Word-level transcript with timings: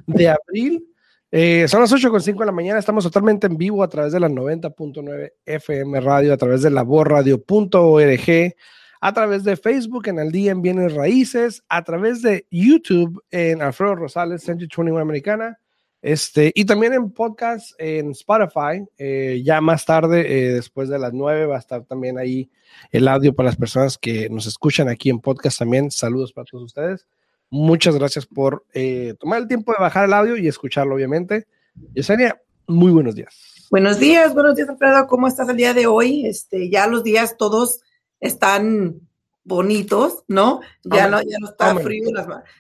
de 0.06 0.30
abril. 0.30 0.90
Eh, 1.33 1.69
son 1.69 1.80
las 1.80 1.93
8 1.93 2.11
con 2.11 2.20
5 2.20 2.41
de 2.41 2.47
la 2.47 2.52
mañana. 2.52 2.79
Estamos 2.79 3.05
totalmente 3.05 3.47
en 3.47 3.57
vivo 3.57 3.83
a 3.83 3.89
través 3.89 4.12
de 4.12 4.20
la 4.20 4.29
90.9 4.29 5.33
FM 5.47 6.01
Radio, 6.01 6.33
a 6.33 6.37
través 6.37 6.62
de 6.62 6.70
laborradio.org 6.70 8.55
a 9.01 9.12
través 9.15 9.45
de 9.45 9.56
Facebook 9.56 10.08
en 10.08 10.19
El 10.19 10.31
Día 10.31 10.53
en 10.53 10.62
Bienes 10.62 10.92
Raíces, 10.92 11.62
a 11.69 11.83
través 11.83 12.20
de 12.23 12.47
YouTube 12.51 13.23
en 13.31 13.62
Alfredo 13.62 13.97
Rosales, 13.97 14.42
Century 14.42 14.69
21 14.69 14.98
Americana, 14.98 15.58
este, 16.03 16.53
y 16.55 16.64
también 16.64 16.92
en 16.92 17.11
podcast 17.11 17.73
en 17.78 18.11
Spotify. 18.11 18.84
Eh, 18.98 19.42
ya 19.45 19.61
más 19.61 19.84
tarde, 19.84 20.20
eh, 20.20 20.53
después 20.53 20.89
de 20.89 20.98
las 20.98 21.12
9, 21.12 21.47
va 21.47 21.56
a 21.56 21.61
estar 21.61 21.84
también 21.84 22.19
ahí 22.19 22.51
el 22.91 23.08
audio 23.08 23.34
para 23.34 23.48
las 23.48 23.56
personas 23.56 23.98
que 23.98 24.28
nos 24.28 24.47
escuchan 24.47 24.89
aquí 24.89 25.11
en 25.11 25.20
podcast 25.20 25.58
también. 25.58 25.91
Saludos 25.91 26.33
para 26.33 26.45
todos 26.45 26.64
ustedes. 26.64 27.06
Muchas 27.51 27.97
gracias 27.97 28.27
por 28.27 28.65
eh, 28.73 29.15
tomar 29.19 29.41
el 29.43 29.48
tiempo 29.48 29.73
de 29.73 29.79
bajar 29.79 30.05
el 30.05 30.12
audio 30.12 30.37
y 30.37 30.47
escucharlo, 30.47 30.95
obviamente. 30.95 31.48
Yesenia, 31.95 32.41
muy 32.67 32.92
buenos 32.92 33.17
días. 33.17 33.67
Buenos 33.70 33.98
días, 33.98 34.33
buenos 34.34 34.55
días, 34.55 34.69
Alfredo. 34.69 35.07
¿Cómo 35.09 35.27
estás 35.27 35.48
el 35.48 35.57
día 35.57 35.75
de 35.75 35.87
hoy? 35.87 36.27
Este, 36.27 36.70
ya 36.70 36.87
los 36.87 37.03
días 37.03 37.37
todos 37.37 37.81
están 38.20 39.01
bonitos, 39.42 40.25
¿no? 40.29 40.61
Ya 40.84 41.09
no, 41.09 41.20
ya 41.23 41.39
no 41.41 41.48
está 41.48 41.75
frío, 41.77 42.11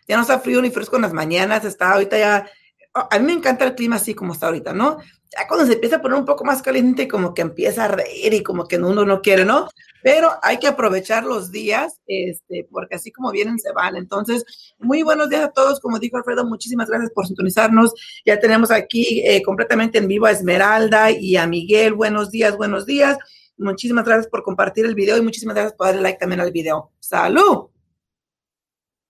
ya 0.08 0.16
no 0.16 0.22
está 0.22 0.40
frío 0.40 0.60
ni 0.60 0.70
fresco 0.70 0.96
en 0.96 1.02
las 1.02 1.12
mañanas, 1.12 1.64
está 1.64 1.92
ahorita 1.92 2.18
ya, 2.18 2.50
a 2.92 3.18
mí 3.18 3.26
me 3.26 3.32
encanta 3.32 3.64
el 3.64 3.74
clima 3.74 3.96
así 3.96 4.14
como 4.14 4.32
está 4.32 4.46
ahorita, 4.46 4.72
¿no? 4.72 4.98
Ya 5.30 5.46
cuando 5.46 5.66
se 5.66 5.74
empieza 5.74 5.96
a 5.96 6.02
poner 6.02 6.18
un 6.18 6.24
poco 6.24 6.44
más 6.44 6.62
caliente, 6.62 7.06
como 7.06 7.32
que 7.34 7.42
empieza 7.42 7.84
a 7.84 7.88
reír 7.88 8.34
y 8.34 8.42
como 8.42 8.66
que 8.66 8.78
uno 8.78 9.04
no 9.04 9.22
quiere, 9.22 9.44
¿no? 9.44 9.68
Pero 10.02 10.30
hay 10.42 10.58
que 10.58 10.66
aprovechar 10.66 11.24
los 11.24 11.50
días, 11.50 12.00
este, 12.06 12.66
porque 12.70 12.96
así 12.96 13.10
como 13.10 13.30
vienen, 13.30 13.58
se 13.58 13.72
van. 13.72 13.96
Entonces, 13.96 14.44
muy 14.78 15.02
buenos 15.02 15.28
días 15.28 15.44
a 15.44 15.50
todos. 15.50 15.80
Como 15.80 15.98
dijo 15.98 16.16
Alfredo, 16.16 16.44
muchísimas 16.44 16.88
gracias 16.88 17.10
por 17.12 17.26
sintonizarnos. 17.26 17.92
Ya 18.24 18.38
tenemos 18.38 18.70
aquí 18.70 19.22
eh, 19.24 19.42
completamente 19.42 19.98
en 19.98 20.08
vivo 20.08 20.26
a 20.26 20.32
Esmeralda 20.32 21.10
y 21.10 21.36
a 21.36 21.46
Miguel. 21.46 21.94
Buenos 21.94 22.30
días, 22.30 22.56
buenos 22.56 22.86
días. 22.86 23.18
Muchísimas 23.56 24.04
gracias 24.06 24.28
por 24.28 24.42
compartir 24.42 24.86
el 24.86 24.94
video 24.94 25.18
y 25.18 25.22
muchísimas 25.22 25.54
gracias 25.54 25.74
por 25.74 25.88
darle 25.88 26.02
like 26.02 26.18
también 26.18 26.40
al 26.40 26.52
video. 26.52 26.92
¡Salud! 26.98 27.79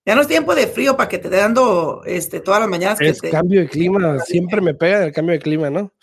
Ya 0.03 0.15
no 0.15 0.21
es 0.21 0.27
tiempo 0.27 0.55
de 0.55 0.65
frío 0.65 0.97
para 0.97 1.07
que 1.07 1.19
te 1.19 1.29
dé 1.29 1.37
dando 1.37 2.01
este, 2.05 2.39
todas 2.39 2.59
las 2.59 2.69
mañanas. 2.69 2.99
Es 3.01 3.21
cambio 3.21 3.61
de 3.61 3.69
clima, 3.69 4.17
siempre 4.19 4.59
me 4.59 4.73
pega 4.73 5.05
el 5.05 5.11
cambio 5.11 5.33
de 5.33 5.39
clima, 5.39 5.69
¿no? 5.69 5.93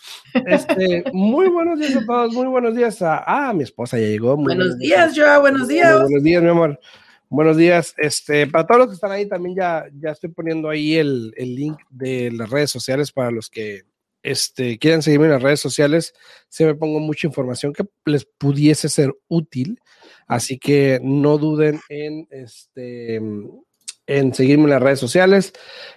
Este, 0.45 1.03
muy 1.11 1.49
buenos 1.49 1.79
días 1.79 1.97
a 1.97 2.05
todos, 2.05 2.33
muy 2.33 2.47
buenos 2.47 2.75
días 2.75 3.01
a. 3.01 3.23
Ah, 3.27 3.53
mi 3.53 3.63
esposa 3.63 3.99
ya 3.99 4.05
llegó. 4.05 4.37
buenos, 4.37 4.77
días, 4.77 5.13
Joa, 5.17 5.39
buenos 5.39 5.67
días. 5.67 5.99
buenos 6.01 6.23
días, 6.23 6.41
mi 6.41 6.49
amor. 6.49 6.79
Buenos 7.27 7.57
días. 7.57 7.93
Este, 7.97 8.47
para 8.47 8.65
todos 8.65 8.79
los 8.79 8.87
que 8.87 8.93
están 8.93 9.11
ahí, 9.11 9.27
también 9.27 9.57
ya, 9.57 9.85
ya 9.99 10.11
estoy 10.11 10.29
poniendo 10.29 10.69
ahí 10.69 10.95
el, 10.95 11.33
el 11.35 11.55
link 11.55 11.77
de 11.89 12.31
las 12.31 12.49
redes 12.49 12.71
sociales 12.71 13.11
para 13.11 13.31
los 13.31 13.49
que 13.49 13.83
este, 14.23 14.77
quieran 14.77 15.01
seguirme 15.01 15.25
en 15.25 15.33
las 15.33 15.43
redes 15.43 15.59
sociales, 15.59 16.13
me 16.59 16.75
pongo 16.75 16.99
mucha 16.99 17.27
información 17.27 17.73
que 17.73 17.85
les 18.05 18.25
pudiese 18.25 18.87
ser 18.87 19.13
útil. 19.27 19.79
Así 20.25 20.57
que 20.57 20.99
no 21.03 21.37
duden 21.37 21.81
en, 21.89 22.27
este, 22.29 23.19
en 24.09 24.33
seguirme 24.33 24.63
en 24.63 24.71
las 24.71 24.81
redes 24.81 24.99
sociales. 24.99 25.53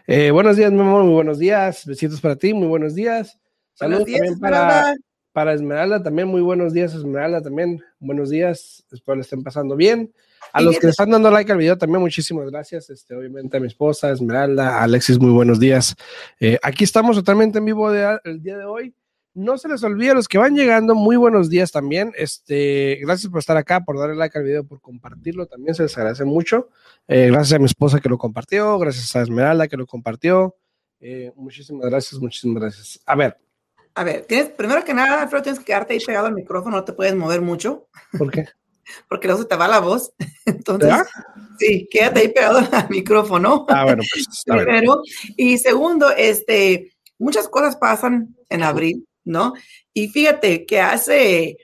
Eh, 0.06 0.30
buenos 0.30 0.58
días, 0.58 0.70
mi 0.70 0.80
amor, 0.80 1.02
muy 1.04 1.14
buenos 1.14 1.38
días. 1.38 1.86
Besitos 1.86 2.20
para 2.20 2.36
ti, 2.36 2.52
muy 2.52 2.68
buenos 2.68 2.94
días. 2.94 3.38
Saludos 3.72 4.04
también 4.04 4.38
para, 4.38 4.94
para 5.32 5.54
Esmeralda, 5.54 6.02
también 6.02 6.28
muy 6.28 6.42
buenos 6.42 6.74
días, 6.74 6.92
Esmeralda, 6.92 7.40
también 7.40 7.82
buenos 8.00 8.28
días. 8.28 8.84
Espero 8.92 9.16
le 9.16 9.22
estén 9.22 9.42
pasando 9.42 9.76
bien. 9.76 10.12
A 10.52 10.60
los 10.60 10.78
que 10.78 10.88
le 10.88 10.90
están 10.90 11.08
dando 11.08 11.30
like 11.30 11.50
al 11.50 11.56
video 11.56 11.78
también, 11.78 12.02
muchísimas 12.02 12.50
gracias. 12.50 12.90
Este, 12.90 13.14
obviamente 13.14 13.56
a 13.56 13.60
mi 13.60 13.68
esposa, 13.68 14.10
Esmeralda, 14.10 14.82
Alexis, 14.82 15.18
muy 15.18 15.30
buenos 15.30 15.58
días. 15.58 15.96
Eh, 16.38 16.58
aquí 16.62 16.84
estamos 16.84 17.16
totalmente 17.16 17.58
en 17.58 17.64
vivo 17.64 17.90
el 17.90 18.42
día 18.42 18.58
de 18.58 18.64
hoy. 18.66 18.94
No 19.34 19.56
se 19.56 19.68
les 19.68 19.82
olvide 19.82 20.10
a 20.10 20.14
los 20.14 20.28
que 20.28 20.38
van 20.38 20.54
llegando, 20.54 20.94
muy 20.94 21.16
buenos 21.16 21.48
días 21.48 21.72
también. 21.72 22.12
Este, 22.16 22.98
gracias 23.02 23.30
por 23.30 23.38
estar 23.38 23.56
acá, 23.56 23.80
por 23.80 23.98
darle 23.98 24.16
like 24.16 24.36
al 24.36 24.44
video, 24.44 24.64
por 24.64 24.80
compartirlo 24.80 25.46
también, 25.46 25.74
se 25.74 25.84
les 25.84 25.96
agradece 25.96 26.24
mucho. 26.24 26.68
Eh, 27.08 27.28
gracias 27.28 27.54
a 27.54 27.58
mi 27.58 27.64
esposa 27.64 28.00
que 28.00 28.08
lo 28.08 28.18
compartió, 28.18 28.78
gracias 28.78 29.16
a 29.16 29.22
Esmeralda 29.22 29.68
que 29.68 29.76
lo 29.76 29.86
compartió. 29.86 30.56
Eh, 31.00 31.32
muchísimas 31.34 31.88
gracias, 31.88 32.20
muchísimas 32.20 32.62
gracias. 32.62 33.00
A 33.06 33.16
ver. 33.16 33.38
A 33.94 34.04
ver, 34.04 34.24
tienes, 34.26 34.50
primero 34.50 34.84
que 34.84 34.94
nada, 34.94 35.22
Alfredo, 35.22 35.42
tienes 35.42 35.58
que 35.58 35.66
quedarte 35.66 35.94
ahí 35.94 36.00
pegado 36.00 36.26
al 36.26 36.34
micrófono, 36.34 36.76
no 36.76 36.84
te 36.84 36.92
puedes 36.92 37.14
mover 37.14 37.40
mucho. 37.40 37.88
¿Por 38.16 38.30
qué? 38.30 38.46
porque 39.08 39.26
luego 39.26 39.42
se 39.42 39.48
te 39.48 39.56
va 39.56 39.68
la 39.68 39.80
voz. 39.80 40.12
Entonces, 40.46 40.94
sí, 41.58 41.88
quédate 41.90 42.20
ahí 42.20 42.28
pegado 42.28 42.58
al 42.58 42.86
micrófono. 42.90 43.66
Ah, 43.68 43.84
bueno, 43.84 44.02
pues. 44.12 44.42
Primero. 44.46 45.02
Y 45.36 45.58
segundo, 45.58 46.10
este, 46.10 46.92
muchas 47.18 47.48
cosas 47.48 47.76
pasan 47.76 48.36
en 48.48 48.62
abril, 48.62 49.06
¿no? 49.24 49.54
Y 49.92 50.08
fíjate 50.08 50.66
que 50.66 50.80
hace, 50.80 51.58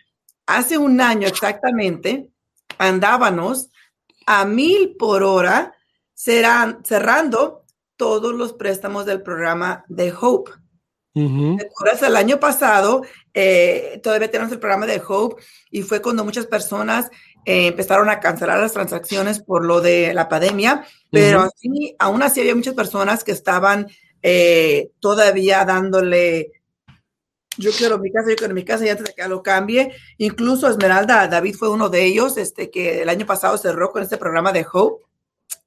hace 0.47 0.79
un 0.79 1.01
año 1.01 1.27
exactamente 1.29 2.29
andábamos 2.79 3.71
a 4.27 4.45
mil 4.45 4.97
por 4.97 5.23
hora 5.23 5.75
serán, 6.15 6.85
cerrando 6.85 7.65
todos 7.97 8.35
los 8.35 8.53
préstamos 8.53 9.07
del 9.07 9.23
programa 9.23 9.85
de 9.89 10.13
Hope. 10.19 10.53
El 11.15 12.17
año 12.17 12.39
pasado 12.39 13.03
eh, 13.35 14.01
todavía 14.05 14.31
tenemos 14.31 14.53
el 14.53 14.61
programa 14.61 14.87
de 14.87 15.03
Hope 15.05 15.43
y 15.69 15.83
fue 15.83 16.01
cuando 16.01 16.25
muchas 16.25 16.47
personas 16.47 17.11
eh, 17.45 17.69
empezaron 17.69 18.09
a 18.09 18.21
cancelar 18.21 18.59
las 18.59 18.73
transacciones 18.73 19.41
por 19.41 19.65
lo 19.65 19.81
de 19.81 20.15
la 20.15 20.29
pandemia, 20.29 20.85
pero 21.11 21.41
así, 21.41 21.97
aún 21.99 22.23
así 22.23 22.41
había 22.41 22.55
muchas 22.55 22.75
personas 22.75 23.25
que 23.25 23.33
estaban 23.33 23.89
eh, 24.23 24.91
todavía 25.01 25.65
dándole 25.65 26.53
yo 27.59 27.71
quiero 27.73 27.99
mi 27.99 28.11
casa, 28.11 28.31
yo 28.31 28.37
quiero 28.37 28.55
mi 28.55 28.65
casa 28.65 28.87
y 28.87 28.89
antes 28.89 29.07
de 29.07 29.15
que 29.15 29.29
lo 29.29 29.43
cambie. 29.43 29.93
Incluso 30.17 30.69
Esmeralda, 30.69 31.29
David 31.29 31.57
fue 31.57 31.69
uno 31.69 31.89
de 31.89 32.05
ellos, 32.05 32.37
este 32.37 32.71
que 32.71 33.03
el 33.03 33.09
año 33.09 33.27
pasado 33.27 33.59
cerró 33.59 33.91
con 33.91 34.03
este 34.03 34.17
programa 34.17 34.53
de 34.53 34.67
Hope. 34.73 35.05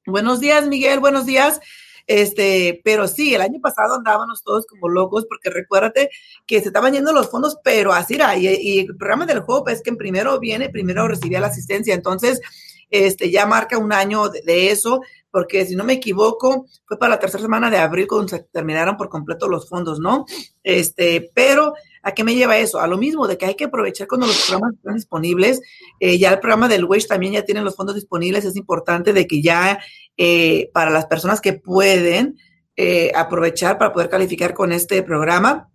Buenos 0.06 0.40
días, 0.40 0.68
Miguel, 0.68 1.00
buenos 1.00 1.26
días. 1.26 1.60
Este, 2.08 2.82
pero 2.84 3.08
sí, 3.08 3.36
el 3.36 3.42
año 3.42 3.60
pasado 3.62 3.96
andábamos 3.96 4.44
todos 4.44 4.66
como 4.66 4.90
locos 4.90 5.26
porque 5.28 5.50
recuérdate 5.50 6.10
que 6.46 6.60
se 6.60 6.68
estaban 6.68 6.94
yendo 6.94 7.14
los 7.14 7.30
fondos, 7.30 7.58
pero 7.64 7.94
así 7.94 8.16
era. 8.16 8.36
Y, 8.36 8.80
el 8.80 8.98
programa 8.98 9.26
del 9.26 9.44
Hope 9.46 9.72
es 9.72 9.82
que 9.82 9.94
primero 9.94 10.40
viene, 10.40 10.70
primero 10.70 11.08
recibía 11.08 11.40
la 11.40 11.48
asistencia. 11.48 11.94
Entonces, 11.94 12.42
este, 12.90 13.32
ya 13.32 13.46
marca 13.46 13.78
un 13.78 13.94
año 13.94 14.30
de, 14.30 14.72
eso, 14.72 15.02
porque 15.32 15.66
si 15.66 15.76
no 15.76 15.84
me 15.84 15.94
equivoco, 15.94 16.68
fue 16.86 17.00
para 17.00 17.12
la 17.12 17.20
tercera 17.20 17.42
semana 17.42 17.70
de 17.70 17.78
abril 17.78 18.08
cuando 18.08 18.28
se 18.28 18.44
terminaron 18.52 18.98
por 18.98 19.10
completo 19.10 19.48
los 19.48 19.68
fondos, 19.68 20.00
¿no? 20.00 20.26
Este, 20.62 21.32
pero 21.34 21.74
¿a 22.04 22.14
qué 22.14 22.24
me 22.24 22.36
lleva 22.36 22.58
eso? 22.58 22.80
A 22.80 22.88
lo 22.88 22.98
mismo, 22.98 23.28
de 23.28 23.38
que 23.38 23.46
hay 23.46 23.56
que 23.56 23.66
aprovechar 23.66 24.08
cuando 24.08 24.28
los 24.28 24.46
programas 24.46 24.76
están 24.76 24.96
disponibles. 24.96 25.62
Eh, 26.00 26.18
ya 26.18 26.32
el 26.32 26.40
programa 26.40 26.68
del 26.68 26.86
WISH 26.86 27.08
también 27.08 27.34
ya 27.34 27.46
tiene 27.46 27.62
los 27.62 27.76
fondos 27.76 27.96
disponibles. 27.96 28.46
Es 28.46 28.56
importante 28.56 29.14
de 29.14 29.26
que 29.26 29.42
ya 29.42 29.80
eh, 30.18 30.70
para 30.74 30.92
las 30.92 31.06
personas 31.06 31.40
que 31.40 31.54
pueden 31.54 32.38
eh, 32.76 33.12
aprovechar 33.16 33.78
para 33.78 33.94
poder 33.94 34.10
calificar 34.10 34.54
con 34.54 34.72
este 34.72 35.02
programa. 35.04 35.70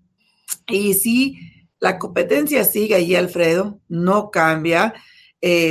Y 0.68 0.94
si 0.94 1.38
la 1.80 1.98
competencia 1.98 2.64
sigue 2.64 2.94
ahí, 2.94 3.14
Alfredo, 3.14 3.80
no 3.88 4.30
cambia, 4.30 4.94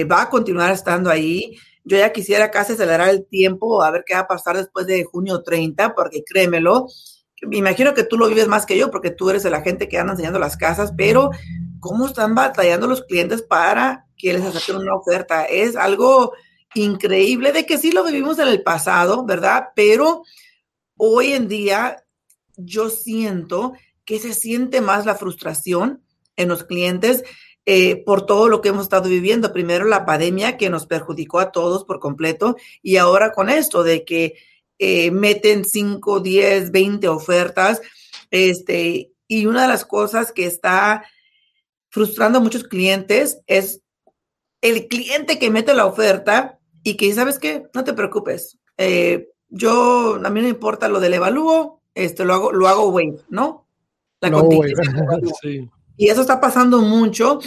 va 0.10 0.22
a 0.22 0.30
continuar 0.30 0.72
estando 0.72 1.10
ahí. 1.10 1.58
Yo 1.86 1.98
ya 1.98 2.12
quisiera 2.12 2.52
casi 2.52 2.74
acelerar 2.74 3.10
el 3.10 3.26
tiempo, 3.26 3.84
a 3.84 3.92
ver 3.92 4.04
qué 4.06 4.16
va 4.16 4.22
a 4.22 4.28
pasar 4.28 4.58
después 4.58 4.88
de 4.88 5.04
junio 5.04 5.44
30, 5.44 5.96
porque 5.96 6.24
créemelo, 6.24 6.88
me 7.44 7.58
imagino 7.58 7.94
que 7.94 8.04
tú 8.04 8.18
lo 8.18 8.28
vives 8.28 8.48
más 8.48 8.66
que 8.66 8.78
yo, 8.78 8.92
porque 8.92 9.12
tú 9.12 9.30
eres 9.30 9.44
la 9.46 9.62
gente 9.62 9.88
que 9.88 9.98
anda 9.98 10.14
enseñando 10.14 10.40
las 10.40 10.58
casas, 10.58 10.94
pero 10.98 11.30
¿cómo 11.80 12.08
están 12.08 12.34
batallando 12.34 12.88
los 12.88 13.04
clientes 13.04 13.42
para 13.42 14.08
que 14.18 14.34
les 14.34 14.44
acepten 14.44 14.78
una 14.78 14.96
oferta? 14.96 15.46
Es 15.46 15.76
algo 15.76 16.34
increíble 16.74 17.52
de 17.52 17.66
que 17.66 17.78
sí 17.78 17.92
lo 17.92 18.04
vivimos 18.04 18.40
en 18.40 18.48
el 18.48 18.64
pasado, 18.64 19.26
¿verdad? 19.26 19.70
Pero 19.76 20.24
hoy 20.98 21.34
en 21.34 21.48
día 21.48 22.04
yo 22.58 22.90
siento 22.90 23.74
que 24.06 24.20
se 24.20 24.34
siente 24.34 24.82
más 24.82 25.06
la 25.06 25.16
frustración 25.16 26.04
en 26.36 26.50
los 26.50 26.64
clientes 26.64 27.24
eh, 27.66 28.04
por 28.04 28.26
todo 28.26 28.48
lo 28.48 28.62
que 28.62 28.70
hemos 28.70 28.84
estado 28.84 29.10
viviendo. 29.10 29.52
Primero 29.54 29.86
la 29.86 30.06
pandemia 30.06 30.58
que 30.58 30.70
nos 30.70 30.86
perjudicó 30.86 31.40
a 31.40 31.52
todos 31.52 31.84
por 31.84 32.00
completo 32.00 32.56
y 32.82 32.98
ahora 32.98 33.32
con 33.32 33.50
esto 33.50 33.84
de 33.84 34.06
que 34.06 34.36
eh, 34.78 35.12
meten 35.12 35.66
5, 35.66 36.20
10, 36.20 36.72
20 36.72 37.08
ofertas. 37.08 37.82
Este, 38.30 39.12
y 39.28 39.46
una 39.46 39.64
de 39.64 39.68
las 39.68 39.86
cosas 39.86 40.32
que 40.32 40.46
está 40.46 41.06
frustrando 41.90 42.40
a 42.40 42.42
muchos 42.42 42.66
clientes 42.66 43.40
es 43.48 43.82
el 44.62 44.88
cliente 44.88 45.40
que 45.40 45.50
mete 45.50 45.74
la 45.74 45.86
oferta 45.86 46.60
y 46.84 46.98
que, 46.98 47.14
¿sabes 47.14 47.40
qué? 47.40 47.68
No 47.74 47.84
te 47.84 47.94
preocupes. 47.94 48.60
Eh, 48.78 49.30
yo, 49.50 50.20
a 50.24 50.30
mí 50.30 50.42
no 50.42 50.48
importa 50.48 50.90
lo 50.90 51.00
del 51.00 51.14
evalúo, 51.14 51.82
este, 51.94 52.26
lo 52.26 52.34
hago, 52.34 52.52
lo 52.52 52.68
hago 52.68 52.90
wave, 52.90 53.20
¿no? 53.30 53.66
La 54.22 54.30
no, 54.30 54.50
sí. 55.42 55.70
Y 55.98 56.10
eso 56.10 56.22
está 56.22 56.40
pasando 56.40 56.82
mucho. 56.82 57.40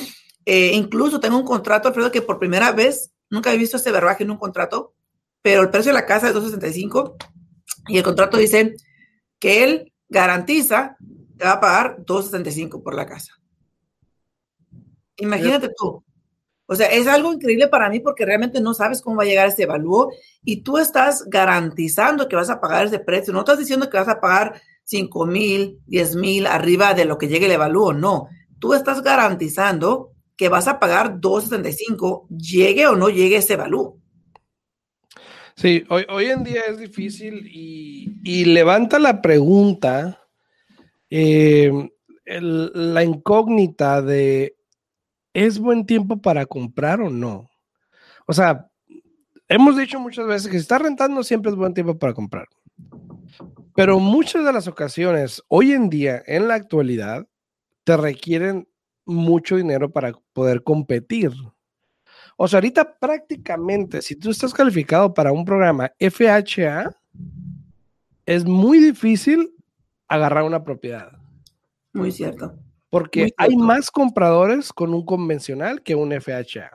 Eh, 0.45 0.73
incluso 0.75 1.21
tengo 1.21 1.37
un 1.37 1.45
contrato, 1.45 1.89
Alfredo, 1.89 2.11
que 2.11 2.23
por 2.23 2.39
primera 2.39 2.73
vez, 2.73 3.13
nunca 3.31 3.53
he 3.53 3.59
visto 3.59 3.77
ese 3.77 3.93
verbaje 3.93 4.25
en 4.25 4.31
un 4.31 4.39
contrato, 4.39 4.95
pero 5.43 5.63
el 5.63 5.71
precio 5.71 5.91
de 5.91 5.99
la 5.99 6.07
casa 6.07 6.29
es 6.29 6.35
265 6.35 7.17
y 7.89 7.99
el 7.99 8.05
contrato 8.05 8.37
dice 8.37 8.75
que 9.39 9.65
él 9.65 9.93
garantiza 10.09 10.97
que 11.39 11.45
va 11.45 11.53
a 11.53 11.61
pagar 11.61 11.97
265 12.05 12.83
por 12.83 12.95
la 12.95 13.07
casa. 13.07 13.35
Imagínate 15.17 15.71
tú. 15.77 16.03
O 16.67 16.77
sea, 16.77 16.87
es 16.89 17.07
algo 17.07 17.33
increíble 17.33 17.69
para 17.69 17.89
mí 17.89 18.01
porque 18.01 18.27
realmente 18.27 18.61
no 18.61 18.75
sabes 18.75 19.01
cómo 19.01 19.17
va 19.17 19.23
a 19.23 19.27
llegar 19.27 19.49
ese 19.49 19.65
valor 19.65 20.13
y 20.45 20.63
tú 20.63 20.77
estás 20.77 21.25
garantizando 21.27 22.29
que 22.29 22.37
vas 22.37 22.51
a 22.51 22.61
pagar 22.61 22.87
ese 22.87 22.99
precio. 22.99 23.33
No 23.33 23.41
estás 23.41 23.59
diciendo 23.59 23.89
que 23.89 23.97
vas 23.97 24.09
a 24.09 24.21
pagar 24.21 24.61
5 24.89 25.27
mil, 25.27 25.81
10 25.87 26.17
mil 26.17 26.47
arriba 26.47 26.95
de 26.95 27.05
lo 27.05 27.19
que 27.19 27.29
llegue 27.29 27.45
el 27.45 27.53
evalúo. 27.53 27.93
No, 27.93 28.29
tú 28.59 28.73
estás 28.73 29.03
garantizando 29.03 30.13
que 30.35 30.49
vas 30.49 30.67
a 30.67 30.79
pagar 30.79 31.21
275, 31.21 32.27
llegue 32.31 32.87
o 32.87 32.97
no 32.97 33.11
llegue 33.11 33.37
ese 33.37 33.57
valor. 33.57 33.97
Sí, 35.57 35.85
hoy, 35.91 36.07
hoy 36.09 36.27
en 36.27 36.43
día 36.43 36.63
es 36.69 36.79
difícil 36.79 37.47
y, 37.53 38.45
levanta 38.47 38.99
la 38.99 39.21
pregunta, 39.21 40.23
eh, 41.11 41.71
la 42.25 43.05
incógnita 43.05 44.01
de, 44.01 44.57
¿es 45.35 45.59
buen 45.59 45.85
tiempo 45.85 46.23
para 46.23 46.47
comprar 46.47 47.03
o 47.03 47.11
no? 47.11 47.51
O 48.27 48.33
sea, 48.33 48.71
hemos 49.49 49.77
dicho 49.77 50.01
muchas 50.01 50.27
veces 50.27 50.47
que 50.47 50.59
si 50.59 50.63
está 50.63 50.79
rentando 50.79 51.23
siempre 51.23 51.51
es 51.51 51.57
buen 51.57 51.75
tiempo 51.75 51.99
para 51.99 52.15
comprar. 52.15 52.47
Pero 53.79 54.01
muchas 54.01 54.45
de 54.45 54.53
las 54.53 54.67
ocasiones, 54.67 55.41
hoy 55.47 55.71
en 55.71 55.89
día, 55.89 56.21
en 56.27 56.49
la 56.49 56.55
actualidad, 56.55 57.29
te 57.85 57.97
requieren 57.97 58.67
mucho 59.07 59.55
dinero 59.55 59.89
para 59.89 60.15
poder 60.33 60.65
competir. 60.65 61.31
O 62.37 62.49
sea, 62.49 62.57
ahorita 62.57 62.99
prácticamente, 62.99 64.03
si 64.03 64.17
tú 64.17 64.31
estás 64.31 64.53
calificado 64.53 65.15
para 65.15 65.31
un 65.31 65.45
programa 65.45 65.93
FHA, 66.01 66.91
es 68.27 68.45
muy 68.45 68.81
difícil 68.81 69.55
agarrar 70.09 70.43
una 70.43 70.65
propiedad. 70.65 71.13
Muy 71.93 72.11
cierto. 72.11 72.59
Porque 72.91 73.33
hay 73.37 73.57
más 73.57 73.93
compradores 73.93 74.73
con 74.73 74.93
un 74.93 75.05
convencional 75.05 75.85
que 75.85 75.95
un 75.95 76.11
FHA. 76.11 76.73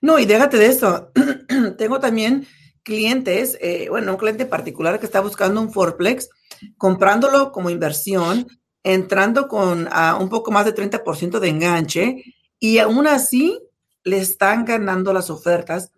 No, 0.00 0.18
y 0.18 0.26
déjate 0.26 0.56
de 0.56 0.66
eso. 0.66 1.12
Tengo 1.78 2.00
también 2.00 2.44
clientes, 2.84 3.58
eh, 3.60 3.88
bueno, 3.88 4.12
un 4.12 4.18
cliente 4.18 4.46
particular 4.46 5.00
que 5.00 5.06
está 5.06 5.20
buscando 5.20 5.60
un 5.60 5.72
Forplex, 5.72 6.28
comprándolo 6.76 7.50
como 7.50 7.70
inversión, 7.70 8.46
entrando 8.84 9.48
con 9.48 9.88
un 10.20 10.28
poco 10.28 10.52
más 10.52 10.66
de 10.66 10.74
30% 10.74 11.40
de 11.40 11.48
enganche 11.48 12.24
y 12.60 12.78
aún 12.78 13.06
así 13.06 13.58
le 14.04 14.18
están 14.18 14.64
ganando 14.64 15.12
las 15.12 15.30
ofertas 15.30 15.90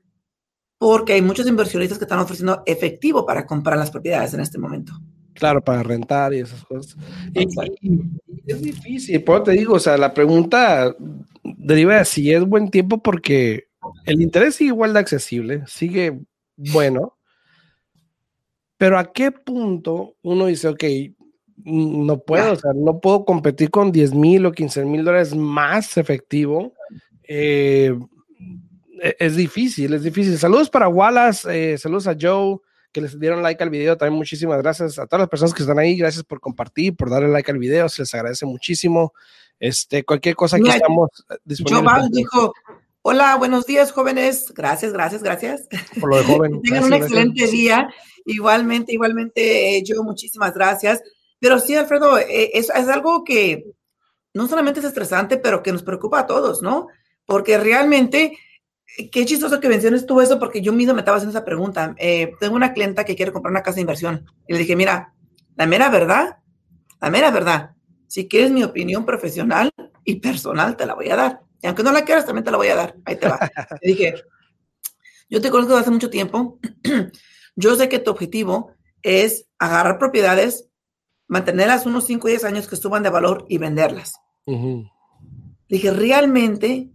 porque 0.78 1.14
hay 1.14 1.22
muchos 1.22 1.46
inversionistas 1.46 1.98
que 1.98 2.04
están 2.04 2.20
ofreciendo 2.20 2.62
efectivo 2.64 3.26
para 3.26 3.46
comprar 3.46 3.76
las 3.76 3.90
propiedades 3.90 4.34
en 4.34 4.40
este 4.40 4.58
momento. 4.58 4.92
Claro, 5.34 5.62
para 5.62 5.82
rentar 5.82 6.32
y 6.32 6.40
esas 6.40 6.64
cosas. 6.64 6.96
Y, 7.34 8.00
es 8.46 8.62
difícil, 8.62 9.22
por 9.24 9.42
te 9.42 9.52
digo, 9.52 9.74
o 9.74 9.80
sea, 9.80 9.98
la 9.98 10.14
pregunta 10.14 10.94
deriva 11.42 11.96
de 11.96 12.04
si 12.04 12.32
es 12.32 12.44
buen 12.44 12.70
tiempo 12.70 13.02
porque 13.02 13.68
el 14.04 14.22
interés 14.22 14.54
sigue 14.54 14.68
igual 14.68 14.92
de 14.92 15.00
accesible, 15.00 15.64
sigue 15.66 16.20
bueno, 16.56 17.16
pero 18.76 18.98
a 18.98 19.12
qué 19.12 19.30
punto 19.32 20.16
uno 20.22 20.46
dice, 20.46 20.68
ok, 20.68 20.84
no 21.64 22.18
puedo, 22.18 22.52
o 22.52 22.56
sea, 22.56 22.72
no 22.74 23.00
puedo 23.00 23.24
competir 23.24 23.70
con 23.70 23.90
10 23.90 24.14
mil 24.14 24.46
o 24.46 24.52
15 24.52 24.84
mil 24.84 25.04
dólares 25.04 25.34
más 25.34 25.96
efectivo 25.96 26.74
eh, 27.28 27.96
e-, 29.02 29.16
es 29.18 29.36
difícil, 29.36 29.94
es 29.94 30.02
difícil. 30.02 30.38
Saludos 30.38 30.70
para 30.70 30.88
Wallace, 30.88 31.72
eh, 31.72 31.78
saludos 31.78 32.06
a 32.06 32.16
Joe, 32.18 32.58
que 32.92 33.00
les 33.00 33.18
dieron 33.18 33.42
like 33.42 33.62
al 33.62 33.70
video. 33.70 33.96
También 33.96 34.18
muchísimas 34.18 34.58
gracias 34.62 34.98
a 34.98 35.06
todas 35.06 35.22
las 35.22 35.28
personas 35.28 35.54
que 35.54 35.62
están 35.62 35.78
ahí. 35.78 35.96
Gracias 35.96 36.24
por 36.24 36.40
compartir, 36.40 36.96
por 36.96 37.10
darle 37.10 37.28
like 37.28 37.50
al 37.50 37.58
video. 37.58 37.88
Se 37.88 38.02
les 38.02 38.14
agradece 38.14 38.46
muchísimo. 38.46 39.12
Este, 39.58 40.04
cualquier 40.04 40.36
cosa 40.36 40.58
que 40.58 40.68
estamos 40.68 41.10
disponibles. 41.44 41.92
Joe 41.92 42.08
dijo, 42.12 42.52
hola, 43.08 43.36
buenos 43.36 43.66
días, 43.66 43.92
jóvenes. 43.92 44.52
Gracias, 44.54 44.92
gracias, 44.92 45.22
gracias. 45.22 45.68
Por 46.00 46.10
lo 46.10 46.16
de 46.16 46.24
joven. 46.24 46.60
Tengan 46.62 46.84
un 46.84 46.92
excelente 46.92 47.46
día. 47.46 47.88
Igualmente, 48.24 48.92
igualmente, 48.92 49.82
yo 49.84 50.02
muchísimas 50.02 50.54
gracias. 50.54 51.02
Pero 51.38 51.58
sí, 51.60 51.74
Alfredo, 51.76 52.18
es, 52.18 52.70
es 52.70 52.88
algo 52.88 53.22
que 53.22 53.64
no 54.34 54.48
solamente 54.48 54.80
es 54.80 54.86
estresante, 54.86 55.36
pero 55.36 55.62
que 55.62 55.72
nos 55.72 55.82
preocupa 55.82 56.20
a 56.20 56.26
todos, 56.26 56.62
¿no? 56.62 56.88
porque 57.26 57.58
realmente, 57.58 58.38
qué 59.10 59.26
chistoso 59.26 59.60
que 59.60 59.68
menciones 59.68 60.06
tú 60.06 60.20
eso, 60.20 60.38
porque 60.38 60.62
yo 60.62 60.72
mismo 60.72 60.94
me 60.94 61.00
estaba 61.00 61.18
haciendo 61.18 61.36
esa 61.36 61.44
pregunta. 61.44 61.94
Eh, 61.98 62.32
tengo 62.40 62.54
una 62.54 62.72
clienta 62.72 63.04
que 63.04 63.16
quiere 63.16 63.32
comprar 63.32 63.50
una 63.50 63.62
casa 63.62 63.76
de 63.76 63.82
inversión 63.82 64.24
y 64.46 64.52
le 64.54 64.60
dije, 64.60 64.76
mira, 64.76 65.12
la 65.56 65.66
mera 65.66 65.90
verdad, 65.90 66.38
la 67.00 67.10
mera 67.10 67.30
verdad, 67.30 67.72
si 68.06 68.28
quieres 68.28 68.52
mi 68.52 68.62
opinión 68.62 69.04
profesional 69.04 69.70
y 70.04 70.16
personal, 70.16 70.76
te 70.76 70.86
la 70.86 70.94
voy 70.94 71.10
a 71.10 71.16
dar. 71.16 71.45
Y 71.62 71.66
aunque 71.66 71.82
no 71.82 71.92
la 71.92 72.04
quieras, 72.04 72.26
también 72.26 72.44
te 72.44 72.50
la 72.50 72.56
voy 72.56 72.68
a 72.68 72.76
dar. 72.76 72.96
Ahí 73.04 73.16
te 73.16 73.28
va. 73.28 73.38
le 73.82 73.88
dije, 73.88 74.14
yo 75.28 75.40
te 75.40 75.50
conozco 75.50 75.72
desde 75.72 75.82
hace 75.82 75.90
mucho 75.90 76.10
tiempo. 76.10 76.58
yo 77.56 77.76
sé 77.76 77.88
que 77.88 77.98
tu 77.98 78.10
objetivo 78.10 78.72
es 79.02 79.46
agarrar 79.58 79.98
propiedades, 79.98 80.68
mantenerlas 81.26 81.86
unos 81.86 82.06
5 82.06 82.26
o 82.26 82.30
10 82.30 82.44
años 82.44 82.68
que 82.68 82.76
suban 82.76 83.02
de 83.02 83.10
valor 83.10 83.46
y 83.48 83.58
venderlas. 83.58 84.14
Le 84.46 84.88
dije, 85.68 85.90
realmente 85.90 86.90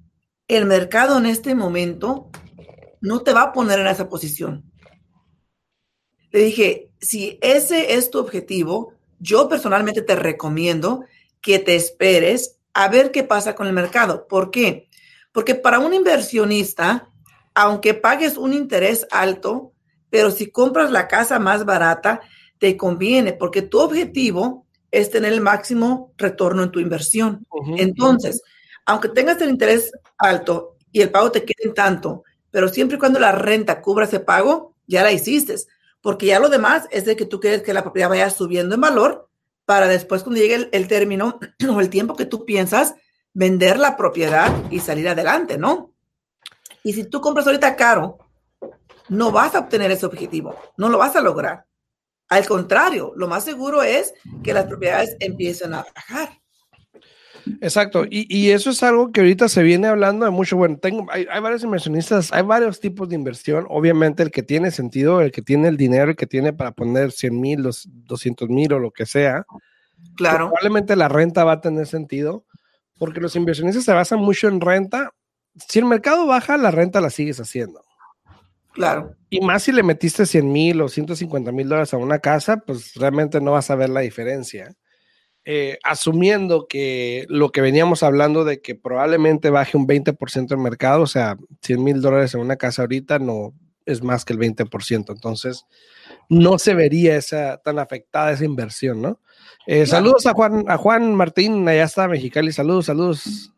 el 0.48 0.66
mercado 0.66 1.18
en 1.18 1.26
este 1.26 1.56
momento 1.56 2.30
no 3.02 3.22
te 3.22 3.34
va 3.34 3.44
a 3.44 3.54
poner 3.54 3.80
en 3.80 3.88
esa 3.88 4.08
posición. 4.08 4.72
Le 6.32 6.40
dije, 6.40 6.92
si 7.00 7.38
ese 7.42 7.96
es 7.96 8.10
tu 8.10 8.20
objetivo, 8.20 8.94
yo 9.20 9.50
personalmente 9.50 10.02
te 10.02 10.16
recomiendo 10.16 11.04
que 11.42 11.60
te 11.60 11.76
esperes 11.76 12.58
a 12.74 12.88
ver 12.88 13.12
qué 13.12 13.24
pasa 13.24 13.56
con 13.56 13.68
el 13.68 13.74
mercado. 13.74 14.28
¿Por 14.28 14.52
qué? 14.52 14.90
Porque 15.32 15.56
para 15.56 15.80
un 15.80 15.94
inversionista, 15.94 17.10
aunque 17.54 17.94
pagues 17.94 18.38
un 18.38 18.54
interés 18.54 19.08
alto, 19.12 19.74
pero 20.10 20.32
si 20.32 20.52
compras 20.52 20.92
la 20.92 21.08
casa 21.08 21.40
más 21.40 21.66
barata, 21.66 22.22
te 22.58 22.78
conviene 22.78 23.34
porque 23.34 23.62
tu 23.62 23.80
objetivo 23.80 24.68
es 24.92 25.10
tener 25.10 25.34
el 25.34 25.42
máximo 25.42 26.14
retorno 26.18 26.64
en 26.64 26.72
tu 26.72 26.80
inversión. 26.80 27.46
Entonces, 27.78 28.42
aunque 28.86 29.10
tengas 29.10 29.42
el 29.42 29.50
interés 29.50 29.92
alto 30.18 30.76
y 30.92 31.02
el 31.02 31.10
pago 31.10 31.32
te 31.32 31.44
quede 31.44 31.70
en 31.70 31.74
tanto, 31.74 32.24
pero 32.52 32.68
siempre 32.68 32.98
y 32.98 33.00
cuando 33.00 33.20
la 33.20 33.32
renta 33.32 33.82
cubra 33.82 34.06
ese 34.06 34.20
pago, 34.20 34.76
ya 34.86 35.04
la 35.04 35.14
hiciste, 35.14 35.56
porque 36.02 36.26
ya 36.26 36.40
lo 36.40 36.50
demás 36.50 36.88
es 36.92 37.06
de 37.06 37.16
que 37.16 37.26
tú 37.26 37.40
quieres 37.40 37.64
que 37.64 37.74
la 37.74 37.84
propiedad 37.84 38.10
vaya 38.10 38.30
subiendo 38.30 38.76
en 38.76 38.82
valor 38.82 39.30
para 39.66 39.88
después 39.88 40.24
cuando 40.24 40.42
llegue 40.42 40.70
el, 40.72 40.88
término 40.88 41.40
o 41.70 41.80
el 41.80 41.90
tiempo 41.90 42.16
que 42.16 42.26
tú 42.26 42.46
piensas, 42.46 42.96
vender 43.34 43.80
la 43.80 43.96
propiedad 43.98 44.52
y 44.70 44.80
salir 44.80 45.08
adelante, 45.08 45.58
¿no? 45.58 45.94
Y 46.84 46.94
si 46.94 47.06
tú 47.06 47.22
compras 47.22 47.46
ahorita 47.46 47.76
caro, 47.76 48.18
no 49.10 49.32
vas 49.32 49.56
a 49.56 49.60
obtener 49.60 49.92
ese 49.92 50.06
objetivo, 50.06 50.56
no 50.78 50.90
lo 50.90 50.98
vas 50.98 51.16
a 51.16 51.22
lograr. 51.22 51.66
Al 52.30 52.48
contrario, 52.48 53.14
lo 53.16 53.28
más 53.28 53.44
seguro 53.44 53.84
es 53.84 54.14
que 54.44 54.54
las 54.54 54.66
propiedades 54.66 55.16
empiecen 55.20 55.74
a 55.74 55.86
bajar. 55.96 56.41
Exacto, 57.62 58.06
y, 58.10 58.50
eso 58.50 58.70
es 58.70 58.84
algo 58.84 59.12
que 59.12 59.22
ahorita 59.22 59.50
se 59.50 59.64
viene 59.64 59.88
hablando 59.88 60.26
de 60.26 60.32
mucho. 60.32 60.58
Bueno, 60.58 60.78
tengo, 60.78 61.08
hay, 61.12 61.26
varios 61.42 61.64
inversionistas, 61.64 62.32
hay 62.32 62.44
varios 62.44 62.80
tipos 62.80 63.10
de 63.10 63.16
inversión. 63.16 63.66
Obviamente, 63.70 64.24
el 64.24 64.32
que 64.32 64.44
tiene 64.44 64.72
sentido, 64.72 65.22
el 65.22 65.32
que 65.32 65.42
tiene 65.42 65.68
el 65.68 65.78
dinero, 65.78 66.12
el 66.12 66.18
que 66.18 66.28
tiene 66.28 66.54
para 66.54 66.72
poner 66.72 67.12
100 67.12 67.40
mil, 67.40 67.64
200 67.64 68.50
mil 68.50 68.74
o 68.74 68.80
lo 68.80 68.92
que 68.92 69.06
sea. 69.06 69.46
Claro. 70.16 70.50
Probablemente 70.50 70.96
la 70.96 71.08
renta 71.08 71.44
va 71.44 71.54
a 71.54 71.62
tener 71.62 71.88
sentido, 71.88 72.46
porque 72.98 73.22
los 73.22 73.36
inversionistas 73.36 73.84
se 73.84 73.94
basan 73.94 74.20
mucho 74.20 74.48
en 74.48 74.62
renta. 74.62 75.14
Si 75.68 75.80
el 75.80 75.86
mercado 75.86 76.26
baja, 76.26 76.58
la 76.58 76.72
renta 76.72 77.02
la 77.02 77.10
sigues 77.10 77.40
haciendo. 77.40 77.82
Claro. 78.74 79.16
Y 79.30 79.42
más 79.42 79.64
si 79.64 79.72
le 79.72 79.84
metiste 79.84 80.26
100 80.26 80.52
mil 80.52 80.82
o 80.82 80.88
150 80.88 81.52
mil 81.52 81.68
dólares 81.68 81.94
a 81.94 81.98
una 81.98 82.20
casa, 82.20 82.58
pues 82.58 82.96
realmente 82.96 83.42
no 83.42 83.52
vas 83.52 83.70
a 83.70 83.76
ver 83.76 83.90
la 83.90 84.02
diferencia. 84.02 84.76
Eh, 85.44 85.80
asumiendo 85.84 86.68
que 86.68 87.26
lo 87.28 87.52
que 87.52 87.62
veníamos 87.62 88.04
hablando 88.04 88.46
de 88.46 88.62
que 88.62 88.76
probablemente 88.76 89.50
baje 89.50 89.76
un 89.76 89.88
20% 89.88 90.52
el 90.52 90.60
mercado, 90.60 91.02
o 91.02 91.08
sea, 91.08 91.38
100 91.62 91.84
mil 91.84 92.02
dólares 92.02 92.36
en 92.36 92.42
una 92.42 92.58
casa 92.58 92.84
ahorita 92.84 93.18
no 93.18 93.54
es 93.86 94.04
más 94.04 94.24
que 94.24 94.34
el 94.34 94.40
20%. 94.40 95.12
Entonces, 95.12 95.66
no 96.30 96.60
se 96.60 96.76
vería 96.76 97.16
esa 97.16 97.58
tan 97.58 97.80
afectada 97.80 98.32
esa 98.32 98.46
inversión, 98.46 99.02
¿no? 99.02 99.20
Eh, 99.68 99.86
saludos 99.86 100.26
a 100.26 100.34
Juan, 100.34 100.66
a 100.68 100.78
Juan 100.78 101.14
Martín, 101.16 101.68
allá 101.68 101.84
está 101.84 102.08
Mexicali, 102.08 102.52
saludos, 102.52 102.86
saludos. 102.86 103.52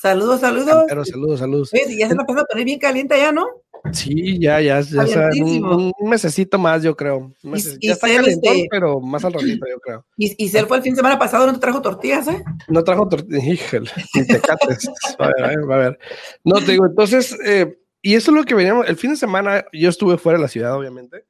Saludos, 0.00 0.40
saludos. 0.40 0.84
Pero 0.88 1.04
saludos, 1.04 1.40
saludos. 1.40 1.70
ya 1.72 2.08
se 2.08 2.14
me 2.14 2.22
empezó 2.22 2.40
a 2.40 2.44
poner 2.44 2.64
bien 2.64 2.78
caliente 2.78 3.18
ya, 3.18 3.32
¿no? 3.32 3.46
Sí, 3.92 4.38
ya, 4.38 4.60
ya, 4.60 4.80
ya, 4.80 5.30
un, 5.42 5.92
un, 5.98 6.08
mesecito 6.08 6.58
más, 6.58 6.82
yo 6.82 6.96
creo. 6.96 7.34
ya 7.80 7.92
está 7.92 8.08
calentón, 8.08 8.54
este 8.54 8.68
pero 8.70 9.00
más 9.00 9.24
al 9.24 9.34
ratito, 9.34 9.66
yo 9.68 9.78
creo. 9.80 10.06
Y, 10.16 10.42
y 10.42 10.48
Cel 10.48 10.66
fue 10.66 10.78
el 10.78 10.82
fin 10.82 10.92
de 10.92 10.98
semana 10.98 11.18
pasado, 11.18 11.46
¿no 11.46 11.52
te 11.52 11.58
trajo 11.58 11.82
tortillas, 11.82 12.28
eh? 12.28 12.42
No 12.68 12.82
trajo 12.82 13.08
tortillas, 13.08 13.44
híjole, 13.44 13.90
ni 14.14 14.26
te 14.26 14.40
cates. 14.40 14.88
a 15.18 15.26
ver, 15.26 15.44
a 15.44 15.48
ver, 15.48 15.72
a 15.72 15.76
ver. 15.76 15.98
No, 16.44 16.60
te 16.64 16.72
digo, 16.72 16.86
entonces, 16.86 17.36
eh, 17.44 17.78
y 18.00 18.14
eso 18.14 18.30
es 18.30 18.36
lo 18.36 18.44
que 18.44 18.54
veníamos, 18.54 18.88
el 18.88 18.96
fin 18.96 19.10
de 19.10 19.16
semana 19.16 19.66
yo 19.72 19.90
estuve 19.90 20.16
fuera 20.16 20.38
de 20.38 20.42
la 20.42 20.48
ciudad, 20.48 20.76
obviamente. 20.76 21.26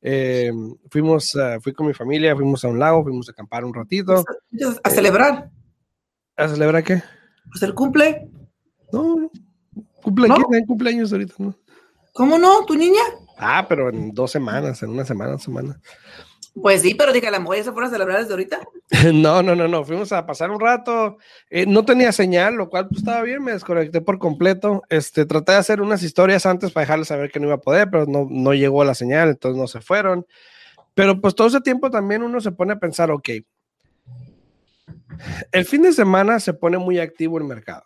Eh, 0.00 0.52
fuimos, 0.90 1.34
uh, 1.34 1.60
fui 1.60 1.72
con 1.72 1.86
mi 1.86 1.92
familia, 1.92 2.34
fuimos 2.34 2.64
a 2.64 2.68
un 2.68 2.78
lago, 2.78 3.02
fuimos 3.02 3.28
a 3.28 3.32
acampar 3.32 3.64
un 3.64 3.74
ratito. 3.74 4.24
¿A 4.82 4.90
celebrar? 4.90 5.50
¿A 6.36 6.48
celebrar 6.48 6.82
qué? 6.84 7.02
Pues 7.50 7.62
el 7.62 7.74
cumple. 7.74 8.28
No, 8.92 9.30
cumple, 10.02 10.28
¿No? 10.28 10.36
¿quién 10.36 10.66
cumpleaños 10.66 11.12
ahorita? 11.12 11.34
No. 11.38 11.54
¿Cómo 12.12 12.38
no? 12.38 12.64
¿Tu 12.64 12.74
niña? 12.74 13.02
Ah, 13.36 13.66
pero 13.68 13.90
en 13.90 14.12
dos 14.12 14.30
semanas, 14.30 14.82
en 14.82 14.90
una 14.90 15.04
semana, 15.04 15.38
semana. 15.38 15.78
Pues 16.60 16.80
sí, 16.80 16.94
pero 16.94 17.12
dije, 17.12 17.30
la 17.30 17.38
mujer 17.38 17.64
se 17.64 17.72
fueron 17.72 17.90
a 17.90 17.92
celebrar 17.92 18.20
desde 18.20 18.32
ahorita. 18.32 18.60
no, 19.12 19.42
no, 19.42 19.54
no, 19.54 19.68
no. 19.68 19.84
Fuimos 19.84 20.10
a 20.12 20.24
pasar 20.24 20.50
un 20.50 20.58
rato. 20.58 21.18
Eh, 21.50 21.66
no 21.66 21.84
tenía 21.84 22.12
señal, 22.12 22.54
lo 22.54 22.70
cual 22.70 22.88
pues, 22.88 23.00
estaba 23.00 23.20
bien. 23.22 23.42
Me 23.44 23.52
desconecté 23.52 24.00
por 24.00 24.18
completo. 24.18 24.82
Este, 24.88 25.26
traté 25.26 25.52
de 25.52 25.58
hacer 25.58 25.82
unas 25.82 26.02
historias 26.02 26.46
antes 26.46 26.72
para 26.72 26.84
dejarles 26.84 27.08
saber 27.08 27.30
que 27.30 27.40
no 27.40 27.46
iba 27.46 27.56
a 27.56 27.60
poder, 27.60 27.90
pero 27.90 28.06
no, 28.06 28.26
no 28.30 28.54
llegó 28.54 28.82
la 28.84 28.94
señal, 28.94 29.28
entonces 29.28 29.60
no 29.60 29.68
se 29.68 29.82
fueron. 29.82 30.26
Pero 30.94 31.20
pues 31.20 31.34
todo 31.34 31.48
ese 31.48 31.60
tiempo 31.60 31.90
también 31.90 32.22
uno 32.22 32.40
se 32.40 32.52
pone 32.52 32.72
a 32.72 32.78
pensar, 32.78 33.10
ok, 33.10 33.28
el 35.52 35.64
fin 35.64 35.82
de 35.82 35.92
semana 35.92 36.40
se 36.40 36.54
pone 36.54 36.78
muy 36.78 36.98
activo 36.98 37.38
el 37.38 37.44
mercado. 37.44 37.84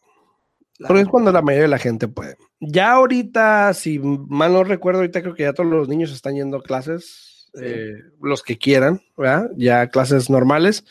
Porque 0.87 1.03
es 1.03 1.09
cuando 1.09 1.31
la 1.31 1.43
mayoría 1.43 1.65
de 1.65 1.69
la 1.69 1.79
gente 1.79 2.09
puede. 2.09 2.37
Ya 2.61 2.93
ahorita, 2.93 3.75
si 3.75 3.99
mal 3.99 4.53
no 4.53 4.65
recuerdo, 4.65 5.01
ahorita 5.01 5.21
creo 5.21 5.35
que 5.35 5.43
ya 5.43 5.53
todos 5.53 5.71
los 5.71 5.89
niños 5.89 6.11
están 6.13 6.35
yendo 6.35 6.57
a 6.57 6.63
clases, 6.63 7.51
eh, 7.61 7.97
los 8.21 8.43
que 8.43 8.57
quieran, 8.57 9.03
¿verdad? 9.17 9.51
Ya 9.57 9.89
clases 9.89 10.31
normales. 10.31 10.85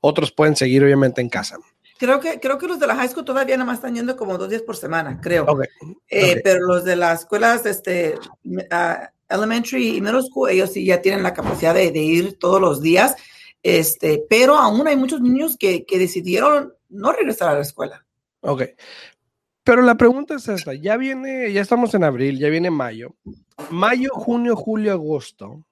Otros 0.00 0.32
pueden 0.32 0.56
seguir, 0.56 0.82
obviamente, 0.84 1.20
en 1.20 1.28
casa. 1.28 1.56
Creo 1.98 2.20
que, 2.20 2.40
creo 2.40 2.56
que 2.56 2.66
los 2.66 2.80
de 2.80 2.86
la 2.86 2.96
high 2.96 3.08
school 3.08 3.24
todavía 3.24 3.56
nada 3.56 3.66
más 3.66 3.78
están 3.78 3.94
yendo 3.94 4.16
como 4.16 4.38
dos 4.38 4.48
días 4.48 4.62
por 4.62 4.76
semana, 4.76 5.20
creo. 5.20 5.46
Eh, 6.08 6.40
pero 6.42 6.66
los 6.66 6.84
de 6.84 6.96
las 6.96 7.20
escuelas 7.20 7.66
este, 7.66 8.14
uh, 8.44 9.06
elementary 9.28 9.96
y 9.96 10.00
middle 10.00 10.22
school, 10.22 10.48
ellos 10.48 10.72
sí 10.72 10.84
ya 10.86 11.02
tienen 11.02 11.22
la 11.22 11.34
capacidad 11.34 11.74
de, 11.74 11.90
de, 11.90 12.00
ir 12.00 12.38
todos 12.38 12.60
los 12.60 12.80
días. 12.80 13.16
Este, 13.62 14.24
pero 14.28 14.56
aún 14.56 14.88
hay 14.88 14.96
muchos 14.96 15.20
niños 15.20 15.56
que, 15.58 15.84
que 15.84 15.98
decidieron 15.98 16.74
no 16.88 17.12
regresar 17.12 17.50
a 17.50 17.54
la 17.54 17.60
escuela. 17.60 18.06
Ok, 18.40 18.62
pero 19.64 19.82
la 19.82 19.96
pregunta 19.96 20.34
es 20.34 20.48
esta, 20.48 20.74
ya 20.74 20.96
viene, 20.96 21.52
ya 21.52 21.60
estamos 21.60 21.94
en 21.94 22.04
abril, 22.04 22.38
ya 22.38 22.48
viene 22.48 22.70
mayo. 22.70 23.14
Mayo, 23.70 24.10
junio, 24.14 24.56
julio, 24.56 24.92
agosto 24.92 25.64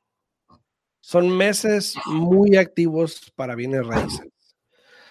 son 1.09 1.35
meses 1.35 1.95
muy 2.05 2.59
activos 2.59 3.33
para 3.35 3.55
bienes 3.55 3.87
raíces. 3.87 4.29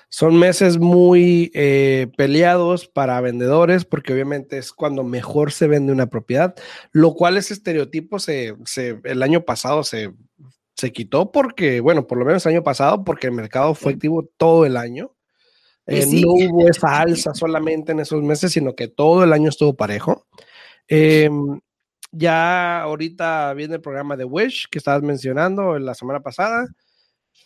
Son 0.09 0.37
meses 0.37 0.77
muy 0.77 1.51
eh, 1.55 2.07
peleados 2.15 2.87
para 2.87 3.19
vendedores 3.19 3.83
porque 3.83 4.13
obviamente 4.13 4.59
es 4.59 4.71
cuando 4.71 5.03
mejor 5.03 5.51
se 5.51 5.67
vende 5.67 5.91
una 5.91 6.05
propiedad, 6.05 6.53
lo 6.91 7.15
cual 7.15 7.35
ese 7.35 7.55
estereotipo 7.55 8.19
se, 8.19 8.55
se 8.65 8.99
el 9.05 9.23
año 9.23 9.43
pasado 9.43 9.83
se, 9.83 10.13
se 10.77 10.93
quitó 10.93 11.31
porque, 11.31 11.81
bueno, 11.81 12.05
por 12.05 12.19
lo 12.19 12.25
menos 12.25 12.45
el 12.45 12.53
año 12.53 12.63
pasado 12.63 13.03
porque 13.03 13.27
el 13.27 13.33
mercado 13.33 13.73
fue 13.73 13.93
activo 13.93 14.29
todo 14.37 14.65
el 14.65 14.77
año. 14.77 15.11
Eh, 15.87 16.05
no 16.05 16.31
hubo 16.33 16.67
esa 16.67 16.99
alza 16.99 17.33
solamente 17.33 17.93
en 17.93 18.01
esos 18.01 18.21
meses, 18.21 18.51
sino 18.51 18.75
que 18.75 18.87
todo 18.87 19.23
el 19.23 19.33
año 19.33 19.49
estuvo 19.49 19.75
parejo. 19.75 20.27
Em, 20.87 21.59
ya 22.11 22.81
ahorita 22.81 23.53
viene 23.53 23.75
el 23.75 23.81
programa 23.81 24.15
de 24.15 24.25
Wish 24.25 24.67
que 24.69 24.77
estabas 24.77 25.01
mencionando 25.01 25.79
la 25.79 25.95
semana 25.95 26.21
pasada, 26.21 26.67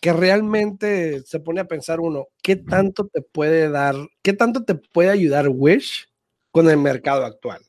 que 0.01 0.11
realmente 0.11 1.21
se 1.23 1.39
pone 1.39 1.61
a 1.61 1.67
pensar 1.67 1.99
uno, 1.99 2.27
¿qué 2.41 2.55
tanto 2.55 3.07
te 3.07 3.21
puede 3.21 3.69
dar, 3.69 3.95
qué 4.23 4.33
tanto 4.33 4.63
te 4.63 4.75
puede 4.75 5.09
ayudar 5.09 5.47
Wish 5.47 6.07
con 6.51 6.69
el 6.69 6.77
mercado 6.77 7.25
actual? 7.25 7.61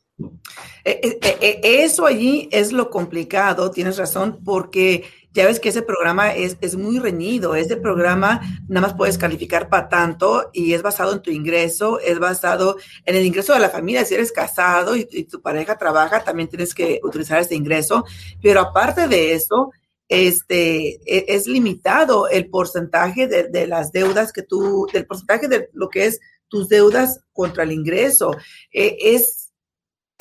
Eh, 0.85 1.19
eh, 1.23 1.61
eso 1.63 2.07
allí 2.07 2.49
es 2.51 2.73
lo 2.73 2.91
complicado, 2.91 3.71
tienes 3.71 3.97
razón, 3.97 4.41
porque 4.45 5.05
ya 5.33 5.47
ves 5.47 5.61
que 5.61 5.71
ese 5.71 5.83
programa 5.83 6.35
es, 6.35 6.57
es, 6.61 6.77
muy 6.77 6.99
reñido. 6.99 7.55
Ese 7.55 7.77
programa 7.77 8.41
nada 8.69 8.87
más 8.87 8.95
puedes 8.95 9.17
calificar 9.17 9.69
para 9.69 9.89
tanto 9.89 10.51
y 10.53 10.75
es 10.75 10.83
basado 10.83 11.13
en 11.13 11.23
tu 11.23 11.31
ingreso, 11.31 11.99
es 12.01 12.19
basado 12.19 12.77
en 13.05 13.17
el 13.17 13.25
ingreso 13.25 13.55
de 13.55 13.61
la 13.61 13.71
familia. 13.71 14.05
Si 14.05 14.15
eres 14.15 14.33
casado 14.33 14.95
y, 14.95 15.05
tu 15.25 15.41
pareja 15.41 15.79
trabaja, 15.79 16.23
también 16.23 16.49
tienes 16.49 16.75
que 16.75 17.01
utilizar 17.03 17.41
ese 17.41 17.55
ingreso. 17.55 18.05
Pero 18.43 18.61
aparte 18.61 19.09
de 19.09 19.33
eso, 19.33 19.71
este, 20.09 21.01
e, 21.07 21.25
es, 21.29 21.47
limitado 21.47 22.29
el 22.29 22.51
porcentaje 22.51 23.27
de, 23.27 23.45
de, 23.45 23.67
las 23.67 23.93
deudas 23.93 24.33
que 24.33 24.43
tú, 24.43 24.87
del 24.93 25.07
porcentaje 25.07 25.49
de 25.49 25.71
lo 25.73 25.89
que 25.89 26.07
es 26.07 26.21
tus 26.49 26.69
deudas 26.69 27.21
contra 27.33 27.63
el 27.63 27.73
ingreso. 27.73 28.37
E, 28.71 28.99
es, 29.01 29.42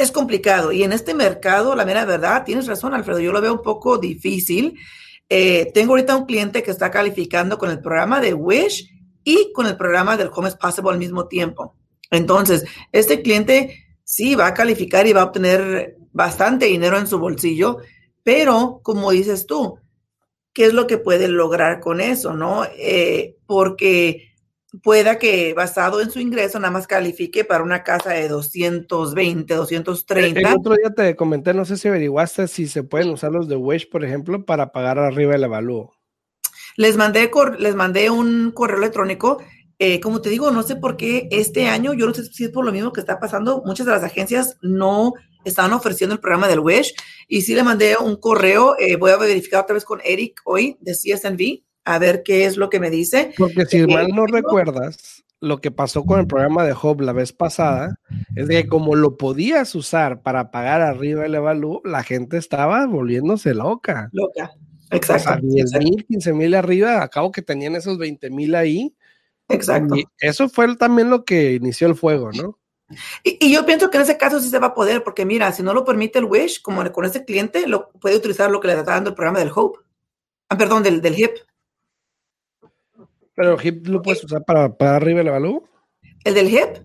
es 0.02 0.12
complicado. 0.12 0.72
Y 0.72 0.84
en 0.84 0.94
este 0.94 1.14
mercado, 1.14 1.76
la 1.76 1.86
mera 1.86 2.06
verdad, 2.06 2.44
tienes 2.44 2.68
razón, 2.68 2.94
Alfredo, 2.94 3.20
yo 3.20 3.32
lo 3.32 3.42
veo 3.42 3.54
un 3.54 3.62
poco 3.62 3.98
difícil 3.98 4.78
eh, 5.34 5.72
tengo 5.74 5.94
ahorita 5.94 6.18
un 6.18 6.26
cliente 6.26 6.62
que 6.62 6.72
está 6.72 6.92
calificando 6.92 7.58
con 7.58 7.72
el 7.72 7.80
programa 7.80 8.20
de 8.20 8.34
Wish 8.34 8.92
y 9.24 9.54
con 9.54 9.66
el 9.66 9.78
programa 9.78 10.18
del 10.18 10.30
Home 10.36 10.50
is 10.50 10.56
Possible 10.56 10.92
al 10.92 10.98
mismo 10.98 11.30
tiempo. 11.30 11.74
Entonces, 12.10 12.66
este 12.92 13.22
cliente 13.22 13.86
sí 14.04 14.36
va 14.36 14.48
a 14.48 14.54
calificar 14.54 15.08
y 15.08 15.14
va 15.14 15.22
a 15.22 15.26
obtener 15.28 15.96
bastante 16.12 16.66
dinero 16.66 16.98
en 16.98 17.08
su 17.08 17.18
bolsillo, 17.18 17.78
pero 18.24 18.82
como 18.84 19.10
dices 19.12 19.46
tú, 19.46 19.80
¿qué 20.52 20.66
es 20.66 20.74
lo 20.74 20.86
que 20.86 20.98
puede 20.98 21.30
lograr 21.30 21.80
con 21.80 22.02
eso? 22.02 22.34
¿No? 22.34 22.66
Eh, 22.78 23.38
porque 23.46 24.31
pueda 24.84 25.18
que 25.18 25.54
basado 25.54 26.02
en 26.02 26.12
su 26.12 26.20
ingreso 26.20 26.60
nada 26.60 26.72
más 26.72 26.88
califique 26.88 27.44
para 27.44 27.64
una 27.64 27.84
casa 27.84 28.12
de 28.12 28.28
220, 28.28 29.54
230. 29.54 30.40
El 30.40 30.46
otro 30.46 30.76
día 30.76 30.92
te 30.92 31.16
comenté, 31.16 31.54
no 31.54 31.66
sé 31.66 31.78
si 31.78 31.88
averiguaste 31.88 32.48
si 32.48 32.68
se 32.68 32.84
pueden 32.84 33.10
usar 33.10 33.32
los 33.32 33.48
de 33.48 33.58
Wish, 33.58 33.90
por 33.90 34.06
ejemplo, 34.06 34.46
para 34.46 34.72
pagar 34.72 34.98
arriba 35.00 35.36
el 35.36 35.44
avalúo. 35.44 35.94
Les 36.78 36.96
mandé, 36.96 37.30
les 37.60 37.76
mandé 37.76 38.10
un 38.10 38.52
correo 38.52 38.78
electrónico. 38.78 39.44
Eh, 39.78 40.00
como 40.00 40.22
te 40.22 40.30
digo, 40.30 40.52
no 40.52 40.64
sé 40.64 40.76
por 40.76 40.96
qué 40.96 41.28
este 41.32 41.68
año, 41.68 41.94
yo 41.94 42.06
no 42.06 42.14
sé 42.14 42.24
si 42.26 42.46
es 42.46 42.52
por 42.52 42.64
lo 42.64 42.72
mismo 42.72 42.94
que 42.94 43.02
está 43.02 43.20
pasando, 43.20 43.64
muchas 43.66 43.88
de 43.88 43.92
las 43.92 44.04
agencias 44.04 44.58
no 44.62 45.14
están 45.44 45.74
ofreciendo 45.74 46.14
el 46.14 46.22
programa 46.22 46.48
del 46.48 46.60
Wish 46.60 46.94
y 47.28 47.42
sí 47.42 47.56
le 47.56 47.64
mandé 47.64 47.96
un 48.00 48.16
correo, 48.16 48.76
eh, 48.78 48.96
voy 48.96 49.10
a 49.10 49.18
verificar 49.18 49.64
otra 49.64 49.74
vez 49.74 49.84
con 49.84 50.00
Eric 50.06 50.40
hoy 50.46 50.78
de 50.82 50.94
CSNV 50.94 51.64
a 51.86 52.00
ver 52.00 52.24
qué 52.24 52.46
es 52.46 52.58
lo 52.58 52.70
que 52.70 52.80
me 52.80 52.90
dice. 52.90 53.34
Porque 53.38 53.66
si 53.66 53.86
mal 53.88 54.10
no 54.10 54.26
recuerdas, 54.26 55.24
lo 55.40 55.60
que 55.60 55.72
pasó 55.72 56.06
con 56.06 56.20
el 56.20 56.28
programa 56.28 56.64
de 56.64 56.74
Job 56.74 57.02
la 57.02 57.14
vez 57.14 57.34
pasada 57.34 57.96
es 58.36 58.48
que 58.48 58.68
como 58.68 58.96
lo 58.96 59.18
podías 59.18 59.74
usar 59.74 60.22
para 60.22 60.52
pagar 60.52 60.82
arriba 60.82 61.26
el 61.26 61.36
evalú, 61.36 61.82
la 61.84 62.04
gente 62.04 62.38
estaba 62.38 62.86
volviéndose 62.86 63.56
loca. 63.56 64.10
Loca, 64.14 64.52
exacto. 64.92 65.32
O 65.32 65.34
sea, 65.34 65.40
10 65.42 65.74
mil, 65.80 66.06
15 66.06 66.34
mil 66.34 66.54
arriba, 66.54 67.02
acabo 67.02 67.32
que 67.32 67.42
tenían 67.42 67.76
esos 67.76 67.98
20 67.98 68.30
mil 68.30 68.54
ahí. 68.54 68.96
Exacto. 69.50 69.96
Y 69.96 70.06
eso 70.20 70.48
fue 70.48 70.76
también 70.78 71.10
lo 71.10 71.26
que 71.26 71.54
inició 71.54 71.88
el 71.88 71.96
fuego, 71.96 72.32
¿no? 72.32 72.58
Y, 73.24 73.38
y, 73.48 73.54
yo 73.54 73.66
pienso 73.66 73.90
que 73.90 73.98
en 73.98 74.04
ese 74.04 74.18
caso 74.18 74.42
sí 74.42 74.50
se 74.50 74.60
va 74.60 74.68
a 74.68 74.74
poder, 74.74 75.02
porque 75.02 75.26
mira, 75.26 75.52
si 75.54 75.64
no 75.64 75.74
lo 75.74 75.86
permite 75.86 76.20
el 76.20 76.26
Wish, 76.26 76.62
como 76.62 76.90
con 76.92 77.06
ese 77.06 77.24
cliente, 77.24 77.66
lo 77.66 77.90
puede 77.90 78.18
utilizar 78.18 78.52
lo 78.52 78.60
que 78.60 78.68
le 78.68 78.74
está 78.74 78.92
dando 78.92 79.12
el 79.12 79.16
programa 79.16 79.40
del 79.40 79.52
Hope. 79.56 79.80
Ah, 80.50 80.58
perdón, 80.58 80.84
del, 80.84 81.02
del 81.02 81.16
HIP. 81.16 81.32
¿Pero 83.36 83.58
hip 83.62 83.88
lo 83.88 84.02
puedes 84.02 84.24
usar 84.24 84.44
para, 84.44 84.76
para 84.76 84.96
arriba 84.96 85.22
el 85.22 85.28
evalúo? 85.28 85.70
¿El 86.24 86.34
del 86.34 86.50
hip? 86.50 86.78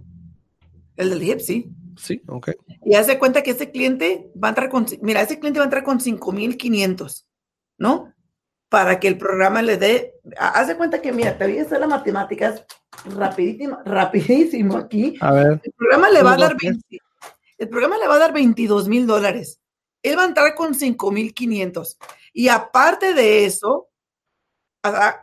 El 0.96 1.10
del 1.10 1.22
hip, 1.22 1.40
sí. 1.40 1.70
Sí, 1.96 2.22
ok. 2.28 2.50
Y 2.84 2.94
haz 2.94 3.06
de 3.06 3.18
cuenta 3.18 3.42
que 3.42 3.52
ese 3.52 3.70
cliente 3.70 4.30
va 4.42 4.48
a 4.48 4.50
entrar 4.50 4.68
con, 4.68 4.86
mira, 5.02 5.22
ese 5.22 5.38
cliente 5.38 5.58
va 5.58 5.64
a 5.64 5.66
entrar 5.66 5.82
con 5.82 6.00
5,500, 6.00 7.26
¿no? 7.78 8.12
Para 8.68 9.00
que 9.00 9.08
el 9.08 9.16
programa 9.16 9.62
le 9.62 9.76
dé, 9.76 10.14
haz 10.38 10.68
de 10.68 10.76
cuenta 10.76 11.00
que, 11.00 11.12
mira, 11.12 11.38
te 11.38 11.46
voy 11.46 11.58
a 11.58 11.62
hacer 11.62 11.80
las 11.80 11.88
matemáticas 11.88 12.64
rapidísimo, 13.16 13.78
rapidísimo 13.84 14.76
aquí. 14.76 15.16
A 15.20 15.32
ver. 15.32 15.60
El 15.62 15.72
programa 15.72 16.10
le 16.10 16.22
va 16.22 16.34
a 16.34 16.36
dar 16.36 16.56
el 17.58 17.68
programa 17.68 17.96
le 17.96 18.06
va 18.06 18.16
a 18.16 18.18
dar 18.18 18.32
22 18.32 18.88
mil 18.88 19.06
dólares. 19.06 19.60
él 20.02 20.18
va 20.18 20.22
a 20.22 20.26
entrar 20.26 20.54
con 20.54 20.74
5,500. 20.74 21.98
Y 22.32 22.48
aparte 22.48 23.14
de 23.14 23.46
eso, 23.46 23.88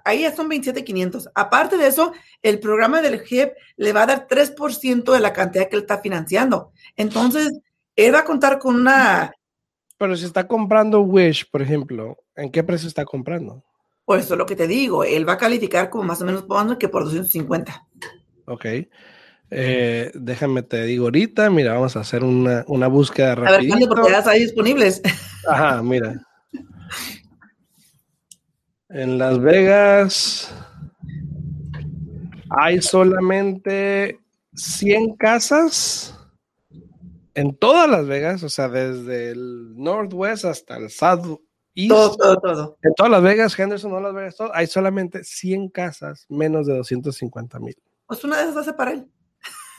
ahí 0.04 0.22
ya 0.22 0.36
son 0.36 0.50
27,500. 0.50 1.30
Aparte 1.36 1.78
de 1.78 1.88
eso, 1.88 2.14
el 2.42 2.60
programa 2.60 3.02
del 3.02 3.22
HIP 3.24 3.54
le 3.78 3.94
va 3.94 4.04
a 4.04 4.08
dar 4.08 4.28
3% 4.28 5.12
de 5.12 5.20
la 5.20 5.34
cantidad 5.34 5.70
que 5.70 5.76
él 5.76 5.84
está 5.84 6.00
financiando. 6.00 6.72
Entonces, 6.96 7.60
él 7.96 8.14
va 8.14 8.20
a 8.20 8.26
contar 8.26 8.60
con 8.60 8.76
una... 8.76 9.34
Pero 9.98 10.16
si 10.16 10.26
está 10.26 10.48
comprando 10.48 11.02
Wish, 11.02 11.50
por 11.50 11.62
ejemplo, 11.62 12.18
¿en 12.36 12.52
qué 12.52 12.64
precio 12.64 12.88
está 12.88 13.06
comprando? 13.06 13.64
Pues 14.06 14.26
eso 14.26 14.34
es 14.34 14.38
lo 14.38 14.46
que 14.46 14.56
te 14.56 14.68
digo. 14.68 15.04
Él 15.04 15.28
va 15.28 15.34
a 15.34 15.38
calificar 15.38 15.90
como 15.90 16.04
más 16.04 16.22
o 16.22 16.26
menos 16.26 16.44
que 16.78 16.90
por 16.90 17.04
250. 17.04 17.88
Ok. 18.46 18.66
Eh, 19.56 20.12
déjame 20.16 20.64
te 20.64 20.84
digo 20.84 21.06
ahorita, 21.06 21.50
mira, 21.52 21.74
vamos 21.74 21.96
a 21.96 22.00
hacer 22.00 22.24
una, 22.24 22.66
una 22.68 22.88
búsqueda 22.88 23.36
rápida. 23.36 23.56
A 23.56 23.60
ver, 23.60 23.68
¿cuántas 23.68 23.90
propiedades 23.90 24.28
hay 24.28 24.40
disponibles? 24.42 25.02
Ajá, 25.48 25.82
mira. 25.84 26.16
En 28.94 29.18
Las 29.18 29.40
Vegas 29.42 30.54
hay 32.52 32.80
solamente 32.80 34.20
100 34.54 35.16
casas 35.16 36.16
en 37.34 37.56
todas 37.56 37.90
Las 37.90 38.06
Vegas, 38.06 38.44
o 38.44 38.50
sea, 38.50 38.70
desde 38.70 39.32
el 39.32 39.74
Northwest 39.76 40.46
hasta 40.46 40.78
el 40.78 40.92
South 40.92 41.40
todo, 41.88 42.16
todo, 42.16 42.40
todo. 42.40 42.78
En 42.84 42.94
todas 42.94 43.12
Las 43.12 43.24
Vegas, 43.24 43.58
Henderson, 43.58 43.92
no 43.92 44.00
Las 44.00 44.14
Vegas, 44.14 44.36
hay 44.54 44.68
solamente 44.68 45.24
100 45.24 45.70
casas, 45.70 46.28
menos 46.30 46.68
de 46.68 46.78
250 46.78 47.60
mil. 47.60 47.76
Pues 48.06 48.24
una 48.24 48.38
de 48.38 48.44
esas 48.44 48.58
hace 48.58 48.74
para 48.74 48.92
él. 48.92 49.08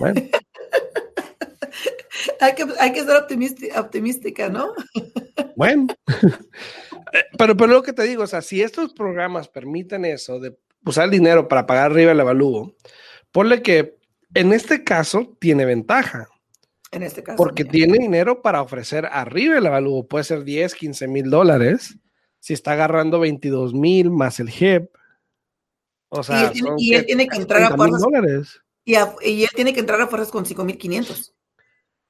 Bueno. 0.00 0.21
hay, 2.40 2.54
que, 2.54 2.66
hay 2.78 2.93
que 2.93 3.04
ser 3.04 3.16
optimística, 3.76 4.49
¿no? 4.49 4.73
bueno. 5.57 5.88
Eh, 7.12 7.23
pero, 7.38 7.57
pero 7.57 7.73
lo 7.73 7.83
que 7.85 7.93
te 7.93 8.02
digo, 8.02 8.25
o 8.25 8.26
sea, 8.26 8.43
si 8.43 8.61
estos 8.61 8.93
programas 8.93 9.47
permiten 9.47 10.04
eso, 10.04 10.40
de 10.40 10.59
usar 10.85 11.04
el 11.04 11.12
dinero 11.12 11.47
para 11.47 11.64
pagar 11.64 11.93
arriba 11.93 12.11
el 12.11 12.19
evalúo, 12.19 12.75
ponle 13.31 13.62
que 13.62 13.99
en 14.35 14.52
este 14.52 14.83
caso 14.83 15.37
tiene 15.38 15.64
ventaja. 15.64 16.28
En 16.90 17.02
este 17.02 17.23
caso. 17.23 17.37
Porque 17.37 17.64
tiene 17.64 17.99
dinero 17.99 18.43
para 18.43 18.62
ofrecer 18.62 19.07
arriba 19.07 19.59
el 19.59 19.66
avalúo. 19.66 20.07
Puede 20.07 20.25
ser 20.25 20.45
10, 20.45 20.75
15 20.75 21.09
mil 21.09 21.31
dólares. 21.31 21.97
Si 22.40 22.52
está 22.52 22.73
agarrando 22.73 23.21
22 23.21 23.75
mil 23.75 24.11
más 24.11 24.40
el 24.40 24.50
HIP. 24.50 24.90
O 26.09 26.23
sea, 26.23 26.52
y 26.76 26.95
él, 26.95 27.07
tiene 27.07 27.26
que 27.26 27.37
entrar 27.37 27.62
a 27.62 27.76
fuerzas. 27.76 28.00
Dólares. 28.00 28.61
Y, 28.85 28.95
él 28.95 29.49
tiene 29.54 29.73
que 29.73 29.81
entrar 29.81 30.00
a 30.00 30.07
fuerzas 30.07 30.31
con 30.31 30.47
5 30.47 30.64
mil 30.64 30.78
500. 30.78 31.34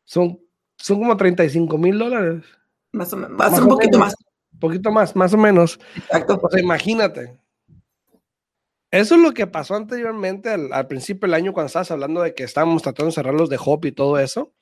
Son, 0.05 0.39
son 0.77 0.99
como 1.01 1.17
35 1.17 1.79
mil 1.79 1.99
dólares. 1.99 2.45
Más 2.93 3.13
o 3.13 3.17
menos. 3.17 3.41
A 3.41 3.51
ser 3.51 3.63
un 3.63 3.69
poquito 3.69 3.99
más. 3.99 4.15
Un 4.53 4.59
poquito 4.59 4.93
más, 4.93 5.17
más 5.17 5.35
o 5.35 5.39
menos. 5.39 5.79
Exacto. 5.97 6.39
O 6.43 6.51
sea, 6.51 6.61
imagínate. 6.61 7.39
Eso 8.91 9.17
es 9.17 9.21
lo 9.21 9.33
que 9.33 9.47
pasó 9.47 9.75
anteriormente 9.75 10.51
al, 10.51 10.73
al, 10.73 10.87
principio 10.87 11.27
del 11.27 11.35
año 11.35 11.53
cuando 11.53 11.67
estabas 11.67 11.91
hablando 11.91 12.23
de 12.23 12.35
que 12.35 12.45
estábamos 12.45 12.83
tratando 12.83 13.07
de 13.07 13.15
cerrar 13.15 13.35
los 13.35 13.51
de 13.51 13.59
Hop 13.61 13.85
y 13.87 13.93
todo 13.93 14.19
eso 14.19 14.53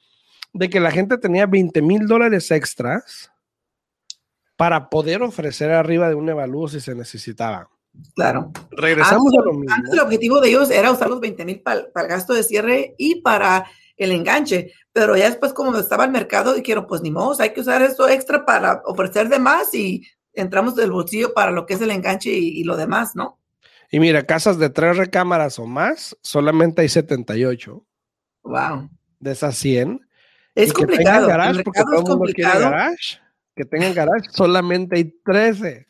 de 0.53 0.71
que 0.71 0.81
la 0.81 0.91
gente 0.91 1.19
tenía 1.19 1.47
20 1.47 1.83
mil 1.83 2.07
dólares 2.07 2.51
extras 2.51 3.33
para 4.57 4.91
poder 4.91 5.23
ofrecer 5.23 5.71
arriba 5.71 6.09
de 6.09 6.15
un 6.15 6.29
evalúo 6.29 6.69
si 6.69 6.81
se 6.81 6.95
necesitaba. 6.95 7.71
Claro. 8.15 8.53
Regresamos 8.71 9.33
a 9.39 9.43
lo 9.45 9.53
mismo. 9.55 9.75
Antes 9.75 9.93
el 9.93 10.01
objetivo 10.01 10.41
de 10.41 10.49
ellos 10.49 10.71
era 10.71 10.91
usar 10.91 11.09
los 11.09 11.21
20 11.21 11.45
mil 11.45 11.61
para 11.61 11.81
el 11.81 12.09
gasto 12.09 12.33
de 12.35 12.43
cierre 12.43 12.95
y 12.99 13.23
para 13.23 13.67
el 14.05 14.13
enganche, 14.13 14.73
pero 14.93 15.17
ya 15.17 15.29
después 15.29 15.53
como 15.53 15.77
estaba 15.77 16.05
el 16.05 16.11
mercado 16.11 16.55
dijeron, 16.55 16.87
pues 16.87 17.03
ni 17.03 17.11
modo, 17.11 17.41
hay 17.41 17.53
que 17.53 17.61
usar 17.61 17.83
esto 17.83 18.09
extra 18.09 18.45
para 18.45 18.83
ofrecer 18.85 19.29
de 19.29 19.39
más 19.39 19.75
y 19.75 20.07
entramos 20.33 20.75
del 20.77 20.93
bolsillo 20.93 21.35
para 21.35 21.51
lo 21.51 21.67
que 21.67 21.75
es 21.75 21.81
el 21.81 21.91
enganche 21.91 22.31
y, 22.31 22.61
y 22.61 22.65
lo 22.65 22.77
demás, 22.77 23.15
¿no? 23.15 23.39
Y 23.91 24.01
mira, 24.01 24.25
casas 24.25 24.59
de 24.59 24.71
tres 24.71 24.97
recámaras 24.97 25.59
o 25.59 25.67
más, 25.67 26.17
solamente 26.23 26.81
hay 26.81 26.89
78. 26.89 27.85
Wow. 28.43 28.89
De 29.21 29.33
esas 29.33 29.55
100. 29.59 30.01
Es 30.55 30.73
complicado. 30.73 31.27
Que 31.27 31.33
tengan 31.33 31.39
garage, 31.39 31.63
porque 31.63 31.83
todo 31.83 31.99
el 31.99 32.19
mundo 32.19 32.33
quiere 32.35 32.59
garage. 32.59 33.21
Que 33.55 33.67
tengan 33.67 33.93
garage, 33.93 34.31
solamente 34.31 34.97
hay 34.97 35.05
13. 35.25 35.87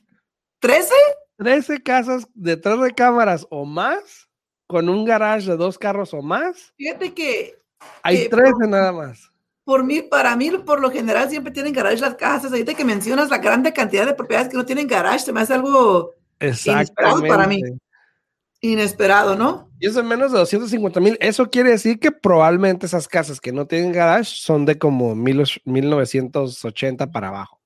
¿13? 0.61 0.89
13 1.37 1.83
casas 1.83 2.27
de 2.35 2.57
tres 2.57 2.79
recámaras 2.79 3.47
o 3.51 3.65
más, 3.65 4.29
con 4.67 4.89
un 4.89 5.05
garage 5.05 5.49
de 5.49 5.57
dos 5.57 5.79
carros 5.79 6.13
o 6.13 6.23
más. 6.23 6.73
Fíjate 6.77 7.15
que. 7.15 7.62
Hay 8.03 8.29
13 8.29 8.69
nada 8.69 8.93
más. 8.93 9.31
Por 9.65 9.85
mí, 9.85 10.03
para 10.03 10.35
mí, 10.35 10.51
por 10.67 10.81
lo 10.81 10.91
general, 10.91 11.31
siempre 11.31 11.53
tienen 11.53 11.73
garage 11.73 11.99
las 11.99 12.17
casas. 12.17 12.51
Ahorita 12.51 12.75
que 12.75 12.85
mencionas 12.85 13.31
la 13.31 13.39
grande 13.39 13.73
cantidad 13.73 14.05
de 14.07 14.15
propiedades 14.15 14.49
que 14.49 14.57
no 14.57 14.67
tienen 14.67 14.89
garage, 14.89 15.21
se 15.21 15.33
me 15.33 15.41
hace 15.41 15.55
algo 15.55 16.15
Exactamente. 16.41 17.29
para 17.29 17.47
mí 17.47 17.63
inesperado, 18.63 19.37
¿no? 19.37 19.69
Y 19.81 19.89
eso 19.89 20.01
es 20.01 20.07
menos 20.07 20.33
de 20.33 20.39
250 20.39 21.01
mil. 21.01 21.19
Eso 21.21 21.51
quiere 21.51 21.71
decir 21.71 21.99
que 21.99 22.13
probablemente 22.13 22.87
esas 22.87 23.09
casas 23.09 23.41
que 23.41 23.53
no 23.53 23.67
tienen 23.67 23.93
garage 23.93 24.31
son 24.37 24.65
de 24.65 24.79
como 24.79 25.15
1980 25.17 27.11
para 27.11 27.29
abajo. 27.29 27.61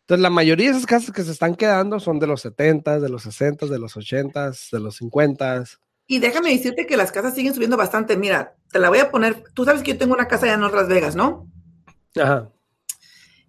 Entonces, 0.00 0.22
la 0.22 0.30
mayoría 0.30 0.66
de 0.66 0.72
esas 0.72 0.86
casas 0.86 1.12
que 1.12 1.22
se 1.22 1.32
están 1.32 1.54
quedando 1.54 1.98
son 2.00 2.18
de 2.18 2.26
los 2.26 2.40
70, 2.42 3.00
de 3.00 3.08
los 3.08 3.22
60, 3.22 3.66
de 3.66 3.78
los 3.78 3.96
80, 3.96 4.50
de 4.72 4.80
los 4.80 4.96
50. 4.96 5.64
Y 6.06 6.18
déjame 6.20 6.50
decirte 6.50 6.86
que 6.86 6.96
las 6.96 7.10
casas 7.10 7.34
siguen 7.34 7.54
subiendo 7.54 7.76
bastante. 7.76 8.16
Mira, 8.16 8.56
te 8.70 8.78
la 8.78 8.88
voy 8.88 8.98
a 8.98 9.10
poner. 9.10 9.44
Tú 9.54 9.64
sabes 9.64 9.82
que 9.82 9.92
yo 9.92 9.98
tengo 9.98 10.14
una 10.14 10.28
casa 10.28 10.46
allá 10.46 10.54
en 10.54 10.60
Las 10.60 10.88
Vegas, 10.88 11.16
¿no? 11.16 11.50
Ajá. 12.20 12.50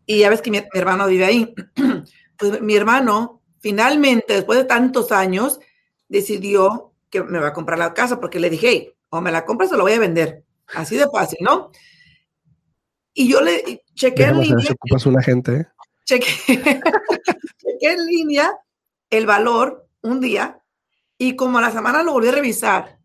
Y 0.05 0.19
ya 0.19 0.29
ves 0.29 0.41
que 0.41 0.51
mi, 0.51 0.59
mi 0.59 0.79
hermano 0.79 1.07
vive 1.07 1.25
ahí. 1.25 1.53
pues 2.37 2.61
mi 2.61 2.75
hermano, 2.75 3.41
finalmente, 3.59 4.33
después 4.33 4.59
de 4.59 4.65
tantos 4.65 5.11
años, 5.11 5.59
decidió 6.07 6.93
que 7.09 7.23
me 7.23 7.39
va 7.39 7.47
a 7.47 7.53
comprar 7.53 7.79
la 7.79 7.93
casa 7.93 8.19
porque 8.19 8.39
le 8.39 8.49
dije, 8.49 8.95
o 9.09 9.21
me 9.21 9.31
la 9.31 9.45
compras 9.45 9.71
o 9.71 9.77
la 9.77 9.83
voy 9.83 9.93
a 9.93 9.99
vender. 9.99 10.43
Así 10.73 10.97
de 10.97 11.07
fácil, 11.09 11.39
¿no? 11.41 11.71
Y 13.13 13.29
yo 13.29 13.41
le 13.41 13.83
chequé 13.93 14.25
en 14.25 14.39
línea. 14.39 14.65
Si 14.65 14.73
ocupas 14.73 15.05
una 15.05 15.21
gente. 15.21 15.55
¿eh? 15.55 15.67
Chequé, 16.05 16.81
en 17.81 18.05
línea 18.05 18.57
el 19.09 19.25
valor 19.25 19.87
un 20.01 20.19
día 20.19 20.56
y 21.17 21.35
como 21.35 21.57
a 21.57 21.61
la 21.61 21.71
semana 21.71 22.03
lo 22.03 22.13
volví 22.13 22.27
a 22.27 22.33
revisar 22.33 22.97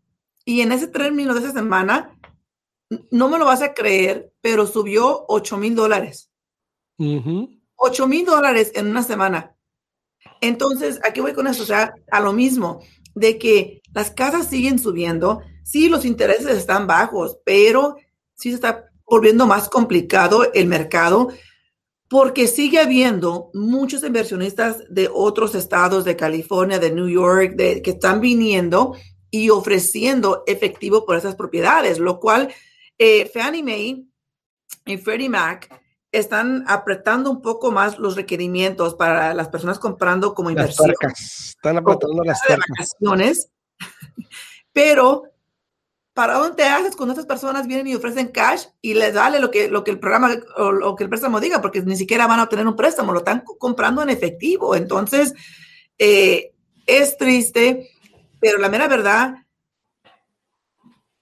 y 0.45 0.61
en 0.61 0.71
ese 0.71 0.87
término 0.87 1.33
de 1.33 1.39
esa 1.39 1.51
semana, 1.51 2.17
no 3.11 3.29
me 3.29 3.39
lo 3.39 3.45
vas 3.45 3.61
a 3.61 3.73
creer, 3.73 4.33
pero 4.41 4.67
subió 4.67 5.25
8 5.27 5.57
mil 5.57 5.75
dólares. 5.75 6.29
8 7.75 8.07
mil 8.07 8.25
dólares 8.25 8.71
en 8.75 8.87
una 8.87 9.03
semana. 9.03 9.55
Entonces, 10.41 10.99
aquí 11.03 11.21
voy 11.21 11.33
con 11.33 11.47
eso? 11.47 11.63
O 11.63 11.65
sea, 11.65 11.93
a 12.11 12.19
lo 12.19 12.33
mismo, 12.33 12.81
de 13.15 13.37
que 13.37 13.81
las 13.93 14.11
casas 14.11 14.47
siguen 14.47 14.79
subiendo, 14.79 15.41
sí, 15.63 15.89
los 15.89 16.05
intereses 16.05 16.57
están 16.57 16.87
bajos, 16.87 17.39
pero 17.45 17.95
sí 18.35 18.49
se 18.49 18.55
está 18.55 18.85
volviendo 19.05 19.45
más 19.45 19.69
complicado 19.69 20.51
el 20.53 20.67
mercado 20.67 21.29
porque 22.13 22.45
sigue 22.45 22.79
habiendo 22.79 23.49
muchos 23.55 24.03
inversionistas 24.03 24.83
de 24.87 25.09
otros 25.11 25.55
estados, 25.55 26.05
de 26.05 26.15
California, 26.15 26.77
de 26.77 26.91
New 26.91 27.09
York, 27.09 27.55
de, 27.55 27.81
que 27.81 27.89
están 27.89 28.21
viniendo 28.21 28.95
y 29.31 29.49
ofreciendo 29.49 30.43
efectivo 30.45 31.07
por 31.07 31.17
esas 31.17 31.35
propiedades, 31.35 31.97
lo 31.97 32.19
cual 32.19 32.53
eh, 32.99 33.27
Fannie 33.33 33.63
Mae 33.63 34.05
y 34.85 34.97
Freddie 34.97 35.27
Mac 35.27 35.81
están 36.11 36.63
apretando 36.67 37.31
un 37.31 37.41
poco 37.41 37.71
más 37.71 37.97
los 37.97 38.15
requerimientos 38.15 38.93
para 38.93 39.33
las 39.33 39.49
personas 39.49 39.79
comprando 39.79 40.35
como 40.35 40.51
inversión. 40.51 40.93
Están 41.15 41.77
apretando 41.77 42.23
las 42.23 42.39
vacaciones. 42.47 43.49
Pero, 44.71 45.23
¿para 46.13 46.35
dónde 46.35 46.63
haces 46.63 46.95
cuando 46.95 47.13
estas 47.13 47.25
personas 47.25 47.67
vienen 47.67 47.87
y 47.87 47.95
ofrecen 47.95 48.27
cash 48.27 48.65
y 48.81 48.93
les 48.93 49.13
vale 49.13 49.39
lo 49.39 49.49
que, 49.49 49.67
lo 49.67 49.83
que 49.83 49.91
el 49.91 49.99
programa 49.99 50.31
o 50.57 50.71
lo 50.71 50.95
que 50.95 51.03
el 51.03 51.09
préstamo 51.09 51.39
diga? 51.39 51.61
Porque 51.61 51.81
ni 51.81 51.95
siquiera 51.95 52.27
van 52.27 52.39
a 52.39 52.43
obtener 52.43 52.67
un 52.67 52.75
préstamo, 52.75 53.11
lo 53.11 53.19
están 53.19 53.43
comprando 53.57 54.01
en 54.03 54.09
efectivo. 54.09 54.75
Entonces, 54.75 55.33
eh, 55.97 56.53
es 56.85 57.17
triste, 57.17 57.89
pero 58.39 58.59
la 58.59 58.69
mera 58.69 58.87
verdad, 58.87 59.35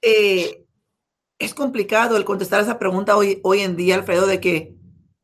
eh, 0.02 0.66
es 1.40 1.54
complicado 1.54 2.18
el 2.18 2.26
contestar 2.26 2.62
esa 2.62 2.78
pregunta 2.78 3.16
hoy, 3.16 3.40
hoy 3.44 3.62
en 3.62 3.76
día, 3.76 3.96
Alfredo, 3.96 4.28
de 4.28 4.40
que 4.40 4.76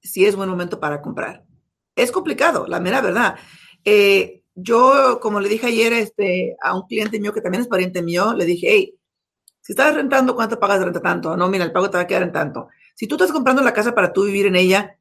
si 0.01 0.25
es 0.25 0.36
buen 0.36 0.49
momento 0.49 0.80
para 0.80 1.01
comprar. 1.01 1.43
Es 1.95 2.12
complicado, 2.12 2.67
la 2.67 2.80
mera 2.80 3.01
verdad. 3.01 3.36
Eh, 3.84 4.43
yo, 4.56 5.19
como 5.21 5.39
le 5.39 5.49
dije 5.49 5.67
ayer 5.67 5.93
este, 5.93 6.56
a 6.62 6.75
un 6.75 6.88
cliente 6.88 7.19
mío 7.19 7.34
que 7.34 7.41
también 7.41 7.62
es 7.62 7.67
pariente 7.67 8.01
mío, 8.01 8.34
le 8.34 8.45
dije, 8.45 8.67
hey, 8.69 8.96
si 9.67 9.73
estás 9.73 9.93
rentando, 9.93 10.34
¿cuánto 10.34 10.58
pagas 10.58 10.80
de 10.80 10.86
renta 10.86 11.01
tanto? 11.01 11.36
No, 11.36 11.49
mira, 11.49 11.65
el 11.65 11.73
pago 11.73 11.89
te 11.89 11.97
va 11.97 12.03
a 12.03 12.08
quedar 12.08 12.23
en 12.23 12.32
tanto. 12.32 12.69
Si 12.95 13.06
tú 13.06 13.15
estás 13.15 13.34
comprando 13.34 13.62
la 13.62 13.73
casa 13.73 13.93
para 13.93 14.13
tú 14.13 14.23
vivir 14.23 14.45
en 14.45 14.56
ella, 14.56 14.95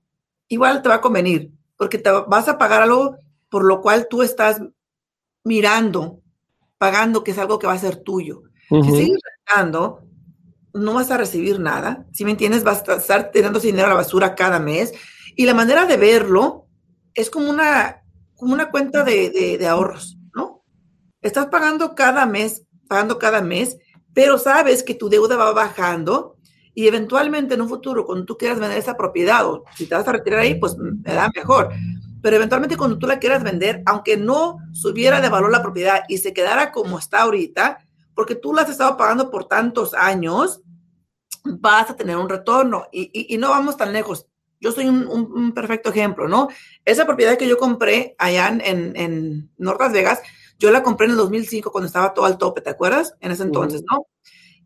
igual 0.48 0.82
te 0.82 0.88
va 0.88 0.96
a 0.96 1.00
convenir, 1.00 1.52
porque 1.76 1.98
te 1.98 2.10
vas 2.10 2.48
a 2.48 2.58
pagar 2.58 2.82
algo 2.82 3.16
por 3.48 3.64
lo 3.64 3.80
cual 3.80 4.08
tú 4.10 4.24
estás 4.24 4.60
mirando, 5.44 6.20
pagando, 6.78 7.22
que 7.22 7.30
es 7.30 7.38
algo 7.38 7.60
que 7.60 7.68
va 7.68 7.74
a 7.74 7.78
ser 7.78 7.98
tuyo. 7.98 8.42
Si 8.68 8.90
sigues 8.90 9.20
rentando, 9.46 10.02
no 10.74 10.94
vas 10.94 11.12
a 11.12 11.16
recibir 11.16 11.60
nada. 11.60 12.04
Si 12.12 12.24
me 12.24 12.32
entiendes, 12.32 12.64
vas 12.64 12.82
a 12.88 12.94
estar 12.94 13.30
tirando 13.30 13.60
dinero 13.60 13.86
a 13.86 13.90
la 13.90 13.94
basura 13.94 14.34
cada 14.34 14.58
mes. 14.58 14.92
Y 15.36 15.46
la 15.46 15.54
manera 15.54 15.86
de 15.86 15.96
verlo 15.96 16.66
es 17.14 17.30
como 17.30 17.48
una, 17.48 18.02
como 18.34 18.52
una 18.52 18.72
cuenta 18.72 19.04
de, 19.04 19.30
de 19.30 19.68
ahorros, 19.68 20.18
¿no? 20.34 20.64
Estás 21.22 21.46
pagando 21.46 21.94
cada 21.94 22.26
mes, 22.26 22.64
pagando 22.88 23.16
cada 23.20 23.42
mes, 23.42 23.78
pero 24.16 24.38
sabes 24.38 24.82
que 24.82 24.94
tu 24.94 25.10
deuda 25.10 25.36
va 25.36 25.52
bajando 25.52 26.38
y 26.72 26.88
eventualmente 26.88 27.52
en 27.52 27.60
un 27.60 27.68
futuro, 27.68 28.06
cuando 28.06 28.24
tú 28.24 28.38
quieras 28.38 28.58
vender 28.58 28.78
esa 28.78 28.96
propiedad 28.96 29.44
o 29.44 29.64
si 29.76 29.84
te 29.84 29.94
vas 29.94 30.08
a 30.08 30.12
retirar 30.12 30.40
ahí, 30.40 30.54
pues 30.54 30.74
me 30.78 31.12
da 31.12 31.30
mejor. 31.34 31.68
Pero 32.22 32.36
eventualmente 32.36 32.78
cuando 32.78 32.96
tú 32.96 33.06
la 33.06 33.18
quieras 33.18 33.42
vender, 33.42 33.82
aunque 33.84 34.16
no 34.16 34.56
subiera 34.72 35.20
de 35.20 35.28
valor 35.28 35.52
la 35.52 35.60
propiedad 35.60 36.04
y 36.08 36.16
se 36.16 36.32
quedara 36.32 36.72
como 36.72 36.98
está 36.98 37.20
ahorita, 37.20 37.86
porque 38.14 38.34
tú 38.34 38.54
la 38.54 38.62
has 38.62 38.70
estado 38.70 38.96
pagando 38.96 39.30
por 39.30 39.48
tantos 39.48 39.92
años, 39.92 40.62
vas 41.44 41.90
a 41.90 41.96
tener 41.96 42.16
un 42.16 42.30
retorno 42.30 42.86
y, 42.90 43.36
no 43.36 43.50
vamos 43.50 43.76
tan 43.76 43.92
lejos. 43.92 44.26
Yo 44.62 44.72
soy 44.72 44.88
un, 44.88 45.52
perfecto 45.52 45.90
ejemplo, 45.90 46.26
¿no? 46.26 46.48
Esa 46.86 47.04
propiedad 47.04 47.36
que 47.36 47.48
yo 47.48 47.58
compré 47.58 48.14
allá 48.16 48.48
en, 48.48 48.96
en 48.96 49.50
North 49.58 49.78
Las 49.78 49.92
Vegas, 49.92 50.22
yo 50.58 50.70
la 50.70 50.82
compré 50.82 51.06
en 51.06 51.12
el 51.12 51.18
2005 51.18 51.70
cuando 51.70 51.86
estaba 51.86 52.14
todo 52.14 52.24
al 52.24 52.38
tope, 52.38 52.60
¿te 52.60 52.70
acuerdas? 52.70 53.14
En 53.20 53.30
ese 53.30 53.42
entonces, 53.42 53.82
¿no? 53.90 54.06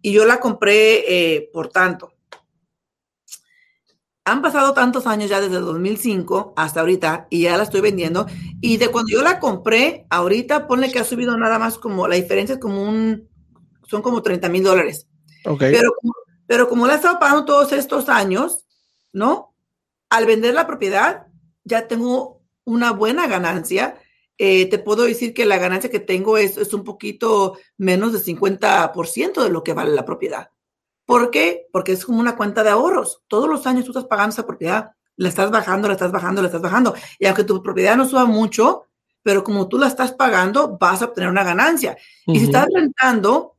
y 0.03 0.13
yo 0.13 0.25
la 0.25 0.41
compré 0.41 1.05
eh, 1.37 1.51
por 1.53 1.69
tanto. 1.69 2.13
Han 4.25 4.43
pasado 4.43 4.75
tantos 4.75 5.07
años 5.07 5.31
ya 5.31 5.41
desde 5.41 5.57
el 5.57 5.65
2005 5.65 6.55
hasta 6.57 6.81
ahorita 6.81 7.27
y 7.31 7.43
ya 7.43 7.57
la 7.57 7.65
estoy 7.65 7.81
vendiendo. 7.81 8.27
Y 8.61 8.77
de 8.77 8.89
cuando 8.89 9.11
yo 9.11 9.23
la 9.23 9.41
compré, 9.41 10.07
ahorita 10.11 10.67
ponle 10.67 10.93
que 10.93 11.01
ha 11.01 11.05
subido 11.05 11.37
nada 11.37 11.59
más 11.59 11.79
como, 11.79 12.07
la 12.07 12.17
diferencia 12.17 12.55
es 12.55 12.61
como 12.61 12.83
un, 12.83 13.29
son 13.89 14.03
como 14.03 14.23
30 14.23 14.49
mil 14.49 14.63
dólares. 14.63 15.09
Okay. 15.45 15.73
Pero, 15.73 15.91
pero 16.47 16.69
como 16.69 16.87
la 16.87 16.95
he 16.95 16.97
estado 16.97 17.19
pagando 17.19 17.45
todos 17.45 17.73
estos 17.73 18.09
años, 18.09 18.67
¿no? 19.13 19.55
Al 20.11 20.27
vender 20.27 20.55
la 20.55 20.67
propiedad, 20.67 21.27
ya 21.65 21.89
tengo 21.89 22.43
una 22.65 22.93
buena 22.93 23.27
ganancia 23.27 24.00
eh, 24.43 24.71
te 24.71 24.79
puedo 24.79 25.03
decir 25.03 25.35
que 25.35 25.45
la 25.45 25.59
ganancia 25.59 25.91
que 25.91 26.01
tengo 26.01 26.39
es, 26.39 26.57
es 26.57 26.73
un 26.73 26.83
poquito 26.83 27.59
menos 27.77 28.15
del 28.15 28.25
50% 28.25 29.43
de 29.43 29.51
lo 29.51 29.63
que 29.63 29.75
vale 29.75 29.91
la 29.91 30.07
propiedad. 30.07 30.51
¿Por 31.05 31.31
qué? 31.31 31.67
Porque 31.71 31.93
es 31.93 32.07
como 32.07 32.21
una 32.21 32.37
cuenta 32.37 32.63
de 32.63 32.71
ahorros. 32.71 33.23
Todos 33.29 33.51
los 33.51 33.67
años 33.67 33.85
tú 33.85 33.91
estás 33.91 34.07
pagando 34.07 34.33
esa 34.33 34.47
propiedad, 34.47 34.93
la 35.17 35.29
estás 35.29 35.51
bajando, 35.51 35.89
la 35.89 35.93
estás 35.93 36.11
bajando, 36.11 36.41
la 36.41 36.49
estás 36.49 36.63
bajando. 36.63 36.95
Y 37.19 37.27
aunque 37.27 37.45
tu 37.45 37.63
propiedad 37.63 37.99
no 37.99 38.09
suba 38.09 38.25
mucho, 38.25 38.87
pero 39.23 39.45
como 39.45 39.69
tú 39.69 39.77
la 39.77 39.89
estás 39.89 40.13
pagando, 40.13 40.79
vas 40.79 41.03
a 41.03 41.05
obtener 41.05 41.29
una 41.29 41.45
ganancia. 41.45 41.99
Y 42.27 42.39
si 42.39 42.47
estás 42.47 42.67
rentando, 42.75 43.59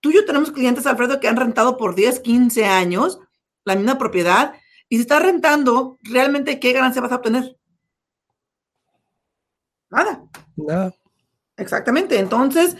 tú 0.00 0.12
y 0.12 0.14
yo 0.14 0.24
tenemos 0.24 0.50
clientes, 0.50 0.86
Alfredo, 0.86 1.20
que 1.20 1.28
han 1.28 1.36
rentado 1.36 1.76
por 1.76 1.94
10, 1.94 2.20
15 2.20 2.64
años 2.64 3.18
la 3.66 3.76
misma 3.76 3.98
propiedad. 3.98 4.54
Y 4.88 4.96
si 4.96 5.02
estás 5.02 5.22
rentando, 5.22 5.98
realmente, 6.00 6.58
¿qué 6.58 6.72
ganancia 6.72 7.02
vas 7.02 7.12
a 7.12 7.16
obtener? 7.16 7.58
Nada. 9.92 10.24
Nada. 10.56 10.94
Exactamente. 11.56 12.18
Entonces, 12.18 12.76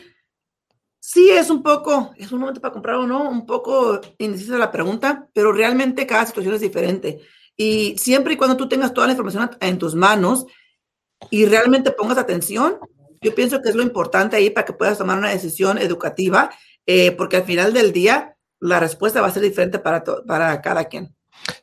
sí 0.98 1.31
es 1.31 1.51
un 1.51 1.62
poco, 1.62 2.12
es 2.16 2.33
un 2.33 2.40
momento 2.40 2.61
para 2.61 2.72
comprar 2.72 2.96
o 2.96 3.07
no, 3.07 3.29
un 3.29 3.44
poco 3.44 4.01
indecisa 4.18 4.57
la 4.57 4.72
pregunta, 4.72 5.29
pero 5.35 5.53
realmente 5.53 6.07
cada 6.07 6.27
situación 6.27 6.55
es 6.55 6.61
diferente. 6.61 7.20
Y 7.57 7.96
siempre 7.98 8.35
y 8.35 8.37
cuando 8.37 8.57
tú 8.57 8.68
tengas 8.68 8.94
toda 8.94 9.07
la 9.07 9.12
información 9.12 9.51
en 9.61 9.79
tus 9.79 9.94
manos 9.94 10.46
y 11.31 11.44
realmente 11.44 11.92
pongas 11.92 12.18
atención, 12.18 12.79
yo 13.20 13.35
pienso 13.35 13.61
que 13.61 13.68
es 13.68 13.77
lo 13.77 13.83
importante 13.83 14.37
ahí 14.37 14.51
para 14.51 14.64
que 14.64 14.72
puedas 14.72 14.98
tomar 14.98 15.18
una 15.18 15.31
decisión 15.31 15.79
educativa, 15.79 16.51
eh, 16.87 17.12
porque 17.12 17.37
al 17.37 17.44
final 17.44 17.72
del 17.72 17.92
día 17.92 18.37
la 18.59 18.81
respuesta 18.81 19.20
va 19.20 19.29
a 19.29 19.33
ser 19.33 19.42
diferente 19.42 19.79
para, 19.79 20.03
para 20.03 20.61
cada 20.62 20.87
quien. 20.87 21.14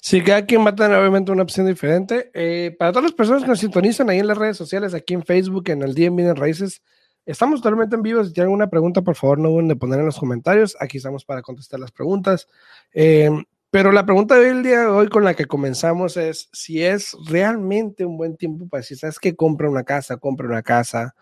Sí, 0.01 0.21
cada 0.21 0.45
quien 0.45 0.65
va 0.65 0.69
a 0.69 0.75
tener 0.75 0.97
obviamente 0.97 1.31
una 1.31 1.43
opción 1.43 1.67
diferente. 1.67 2.31
Eh, 2.33 2.75
para 2.77 2.91
todas 2.91 3.03
las 3.03 3.13
personas 3.13 3.43
que 3.43 3.49
nos 3.49 3.59
sintonizan 3.59 4.09
ahí 4.09 4.19
en 4.19 4.27
las 4.27 4.37
redes 4.37 4.57
sociales, 4.57 4.93
aquí 4.93 5.13
en 5.13 5.23
Facebook, 5.23 5.69
en 5.69 5.83
el 5.83 5.93
día 5.93 6.07
en 6.07 6.35
Raíces, 6.35 6.81
estamos 7.25 7.61
totalmente 7.61 7.95
en 7.95 8.01
vivo. 8.01 8.23
Si 8.23 8.33
tienen 8.33 8.47
alguna 8.47 8.69
pregunta, 8.69 9.01
por 9.01 9.15
favor, 9.15 9.39
no 9.39 9.49
duden 9.49 9.67
de 9.67 9.75
poner 9.75 9.99
en 9.99 10.05
los 10.05 10.17
comentarios. 10.17 10.75
Aquí 10.79 10.97
estamos 10.97 11.25
para 11.25 11.41
contestar 11.41 11.79
las 11.79 11.91
preguntas. 11.91 12.47
Eh, 12.93 13.29
pero 13.71 13.91
la 13.91 14.03
pregunta 14.03 14.35
del 14.35 14.63
día 14.63 14.79
de 14.81 14.85
hoy 14.87 15.09
con 15.09 15.23
la 15.23 15.35
que 15.35 15.45
comenzamos 15.45 16.17
es 16.17 16.49
si 16.51 16.83
es 16.83 17.15
realmente 17.27 18.03
un 18.03 18.17
buen 18.17 18.35
tiempo 18.35 18.67
para 18.67 18.81
decir, 18.81 18.97
¿sabes 18.97 19.19
qué? 19.19 19.35
Compra 19.35 19.69
una 19.69 19.83
casa, 19.83 20.17
compra 20.17 20.47
una 20.47 20.63
casa, 20.63 21.13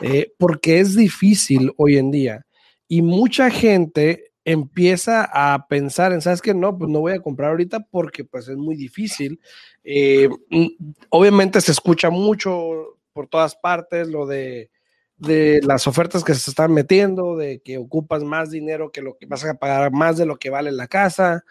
eh, 0.00 0.32
porque 0.38 0.80
es 0.80 0.96
difícil 0.96 1.70
hoy 1.76 1.98
en 1.98 2.10
día. 2.10 2.46
Y 2.88 3.02
mucha 3.02 3.50
gente 3.50 4.31
empieza 4.44 5.28
a 5.32 5.66
pensar 5.68 6.12
en, 6.12 6.20
¿sabes 6.20 6.42
qué? 6.42 6.54
No, 6.54 6.76
pues 6.76 6.90
no 6.90 7.00
voy 7.00 7.12
a 7.12 7.20
comprar 7.20 7.50
ahorita 7.50 7.86
porque 7.90 8.24
pues 8.24 8.48
es 8.48 8.56
muy 8.56 8.76
difícil. 8.76 9.40
Eh, 9.84 10.28
mm, 10.50 10.66
obviamente 11.10 11.60
se 11.60 11.72
escucha 11.72 12.10
mucho 12.10 12.98
por 13.12 13.28
todas 13.28 13.54
partes 13.56 14.08
lo 14.08 14.26
de, 14.26 14.70
de, 15.16 15.60
las 15.62 15.86
ofertas 15.86 16.24
que 16.24 16.34
se 16.34 16.50
están 16.50 16.72
metiendo, 16.72 17.36
de 17.36 17.60
que 17.60 17.78
ocupas 17.78 18.24
más 18.24 18.50
dinero 18.50 18.90
que 18.90 19.02
lo 19.02 19.16
que 19.16 19.26
vas 19.26 19.44
a 19.44 19.54
pagar 19.54 19.92
más 19.92 20.16
de 20.16 20.26
lo 20.26 20.36
que 20.36 20.50
vale 20.50 20.72
la 20.72 20.88
casa. 20.88 21.44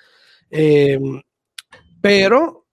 Eh, 0.49 0.99
pero 2.01 2.67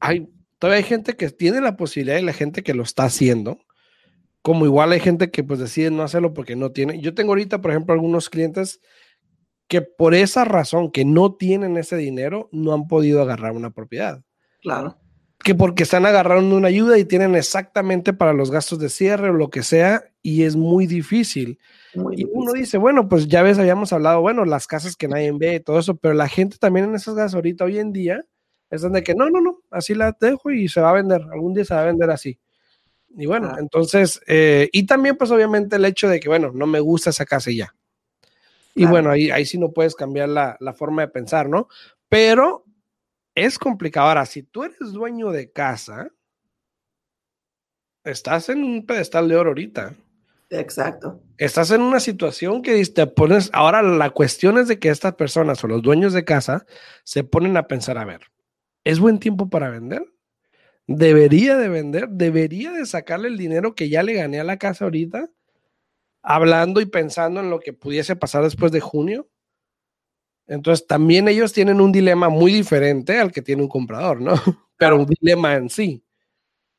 hay, 0.00 0.28
todavía 0.58 0.78
hay 0.78 0.88
gente 0.88 1.16
que 1.16 1.30
tiene 1.30 1.60
la 1.60 1.76
posibilidad 1.76 2.18
y 2.18 2.22
la 2.22 2.32
gente 2.32 2.62
que 2.62 2.74
lo 2.74 2.82
está 2.82 3.04
haciendo. 3.04 3.58
Como 4.42 4.64
igual 4.64 4.90
hay 4.92 5.00
gente 5.00 5.30
que 5.30 5.44
pues 5.44 5.60
decide 5.60 5.90
no 5.90 6.02
hacerlo 6.02 6.32
porque 6.32 6.56
no 6.56 6.72
tiene. 6.72 6.98
Yo 7.00 7.14
tengo 7.14 7.32
ahorita, 7.32 7.60
por 7.60 7.70
ejemplo, 7.70 7.92
algunos 7.92 8.30
clientes 8.30 8.80
que 9.70 9.82
por 9.82 10.16
esa 10.16 10.44
razón 10.44 10.90
que 10.90 11.04
no 11.04 11.36
tienen 11.36 11.76
ese 11.76 11.96
dinero, 11.96 12.48
no 12.50 12.74
han 12.74 12.88
podido 12.88 13.22
agarrar 13.22 13.52
una 13.52 13.70
propiedad. 13.70 14.20
Claro. 14.62 14.98
Que 15.44 15.54
porque 15.54 15.84
están 15.84 16.06
agarrando 16.06 16.56
una 16.56 16.66
ayuda 16.66 16.98
y 16.98 17.04
tienen 17.04 17.36
exactamente 17.36 18.12
para 18.12 18.32
los 18.32 18.50
gastos 18.50 18.80
de 18.80 18.88
cierre 18.88 19.30
o 19.30 19.32
lo 19.32 19.48
que 19.48 19.62
sea, 19.62 20.02
y 20.22 20.42
es 20.42 20.56
muy 20.56 20.88
difícil. 20.88 21.60
y 21.94 22.24
uno 22.32 22.52
dice, 22.52 22.78
bueno, 22.78 23.08
pues 23.08 23.28
ya 23.28 23.44
ves, 23.44 23.60
habíamos 23.60 23.92
hablado, 23.92 24.20
bueno, 24.20 24.44
las 24.44 24.66
casas 24.66 24.96
que 24.96 25.06
nadie 25.06 25.30
ve 25.32 25.54
y 25.54 25.60
todo 25.60 25.78
eso, 25.78 25.94
pero 25.94 26.14
la 26.14 26.26
gente 26.26 26.56
también 26.58 26.86
en 26.86 26.96
esas 26.96 27.14
casas 27.14 27.36
ahorita, 27.36 27.64
hoy 27.64 27.78
en 27.78 27.92
día, 27.92 28.24
es 28.70 28.82
donde 28.82 29.04
que 29.04 29.14
no, 29.14 29.30
no, 29.30 29.40
no, 29.40 29.60
así 29.70 29.94
la 29.94 30.16
dejo 30.20 30.50
y 30.50 30.66
se 30.66 30.80
va 30.80 30.90
a 30.90 30.94
vender, 30.94 31.22
algún 31.32 31.54
día 31.54 31.64
se 31.64 31.74
va 31.74 31.82
a 31.82 31.86
vender 31.86 32.10
así. 32.10 32.40
Y 33.16 33.26
bueno, 33.26 33.54
entonces, 33.56 34.20
eh, 34.26 34.68
y 34.72 34.84
también 34.86 35.16
pues 35.16 35.30
obviamente 35.30 35.76
el 35.76 35.84
hecho 35.84 36.08
de 36.08 36.18
que, 36.18 36.28
bueno, 36.28 36.50
no 36.52 36.66
me 36.66 36.80
gusta 36.80 37.10
esa 37.10 37.24
casa 37.24 37.52
y 37.52 37.58
ya. 37.58 37.72
Y 38.82 38.86
bueno, 38.86 39.10
ahí, 39.10 39.30
ahí 39.30 39.44
sí 39.44 39.58
no 39.58 39.72
puedes 39.72 39.94
cambiar 39.94 40.28
la, 40.28 40.56
la, 40.60 40.72
forma 40.72 41.02
de 41.02 41.08
pensar, 41.08 41.48
¿no? 41.48 41.68
Pero 42.08 42.64
es 43.34 43.58
complicado. 43.58 44.08
Ahora, 44.08 44.26
si 44.26 44.42
tú 44.42 44.64
eres 44.64 44.92
dueño 44.92 45.30
de 45.30 45.52
casa, 45.52 46.10
estás 48.04 48.48
en 48.48 48.64
un 48.64 48.86
pedestal 48.86 49.28
de 49.28 49.36
oro 49.36 49.50
ahorita. 49.50 49.94
Exacto. 50.50 51.22
Estás 51.38 51.70
en 51.70 51.80
una 51.80 52.00
situación 52.00 52.62
que 52.62 52.84
te 52.86 53.06
pones, 53.06 53.50
ahora 53.52 53.82
la 53.82 54.10
cuestión 54.10 54.58
es 54.58 54.66
de 54.66 54.78
que 54.78 54.88
estas 54.88 55.14
personas 55.14 55.62
o 55.62 55.68
los 55.68 55.80
dueños 55.80 56.12
de 56.12 56.24
casa 56.24 56.66
se 57.04 57.22
ponen 57.22 57.56
a 57.56 57.68
pensar, 57.68 57.98
a 57.98 58.04
ver, 58.04 58.22
¿es 58.84 58.98
buen 58.98 59.18
tiempo 59.20 59.48
para 59.48 59.70
vender? 59.70 60.02
¿Debería 60.88 61.56
de 61.56 61.68
vender? 61.68 62.08
¿Debería 62.08 62.72
de 62.72 62.84
sacarle 62.84 63.28
el 63.28 63.38
dinero 63.38 63.76
que 63.76 63.88
ya 63.88 64.02
le 64.02 64.14
gané 64.14 64.40
a 64.40 64.44
la 64.44 64.56
casa 64.56 64.84
ahorita? 64.84 65.30
Hablando 66.22 66.80
y 66.80 66.86
pensando 66.86 67.40
en 67.40 67.50
lo 67.50 67.60
que 67.60 67.72
pudiese 67.72 68.16
pasar 68.16 68.42
después 68.42 68.72
de 68.72 68.80
junio. 68.80 69.28
Entonces, 70.46 70.86
también 70.86 71.28
ellos 71.28 71.52
tienen 71.52 71.80
un 71.80 71.92
dilema 71.92 72.28
muy 72.28 72.52
diferente 72.52 73.18
al 73.18 73.30
que 73.30 73.42
tiene 73.42 73.62
un 73.62 73.68
comprador, 73.68 74.20
¿no? 74.20 74.34
Pero 74.76 74.98
un 74.98 75.06
dilema 75.06 75.54
en 75.54 75.70
sí. 75.70 76.04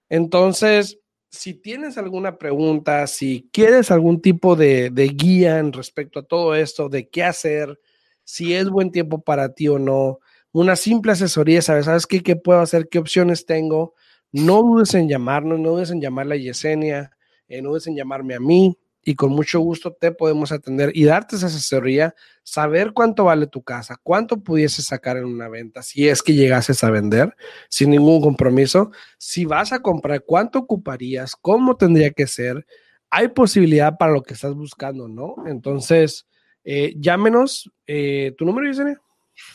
Entonces, 0.10 1.00
si 1.30 1.54
tienes 1.54 1.98
alguna 1.98 2.38
pregunta, 2.38 3.08
si 3.08 3.50
quieres 3.54 3.90
algún 3.90 4.22
tipo 4.22 4.58
de, 4.58 4.90
de, 4.90 5.08
guía 5.08 5.60
en 5.60 5.72
respecto 5.72 6.20
a 6.20 6.24
todo 6.24 6.54
esto, 6.54 6.90
de 6.90 7.10
qué 7.10 7.24
hacer, 7.24 7.80
si 8.26 8.54
es 8.54 8.70
buen 8.70 8.92
tiempo 8.92 9.22
para 9.22 9.54
ti 9.54 9.70
o 9.70 9.80
no, 9.80 10.20
una 10.52 10.76
simple 10.76 11.14
asesoría, 11.14 11.62
¿sabes? 11.62 11.86
¿Sabes 11.86 12.06
qué, 12.06 12.22
qué 12.22 12.36
puedo 12.36 12.60
hacer? 12.60 12.90
¿Qué 12.90 13.00
opciones 13.00 13.46
tengo? 13.46 13.94
No 14.34 14.62
dudes 14.62 14.94
en 14.96 15.08
llamarnos, 15.08 15.60
no 15.60 15.72
dudes 15.72 15.92
en 15.92 16.02
llamarle 16.02 16.36
a 16.36 16.38
Yesenia, 16.40 17.12
eh, 17.48 17.62
no 17.62 17.70
dudes 17.70 17.88
en 17.88 17.96
llamarme 17.96 18.36
a 18.36 18.40
mí 18.42 18.78
y 19.04 19.16
con 19.16 19.32
mucho 19.32 19.60
gusto 19.60 19.94
te 19.94 20.12
podemos 20.12 20.52
atender 20.52 20.92
y 20.94 21.06
darte 21.06 21.36
esa 21.36 21.48
asesoría, 21.48 22.14
saber 22.44 22.94
cuánto 22.94 23.26
vale 23.26 23.48
tu 23.48 23.64
casa, 23.64 23.98
cuánto 24.02 24.42
pudiese 24.42 24.82
sacar 24.82 25.18
en 25.18 25.26
una 25.26 25.50
venta, 25.50 25.82
si 25.82 26.08
es 26.08 26.22
que 26.22 26.34
llegases 26.34 26.84
a 26.84 26.92
vender 26.92 27.36
sin 27.70 27.90
ningún 27.90 28.22
compromiso, 28.22 28.92
si 29.18 29.46
vas 29.46 29.74
a 29.74 29.82
comprar, 29.82 30.24
cuánto 30.26 30.60
ocuparías, 30.60 31.36
cómo 31.36 31.76
tendría 31.76 32.12
que 32.12 32.28
ser, 32.28 32.66
hay 33.10 33.30
posibilidad 33.30 33.98
para 33.98 34.14
lo 34.14 34.24
que 34.24 34.34
estás 34.34 34.54
buscando, 34.54 35.08
¿no? 35.08 35.36
Entonces, 35.48 36.28
eh, 36.64 36.94
llámenos, 36.98 37.70
eh, 37.88 38.34
¿tu 38.38 38.46
número, 38.46 38.68
Yesenia? 38.68 39.02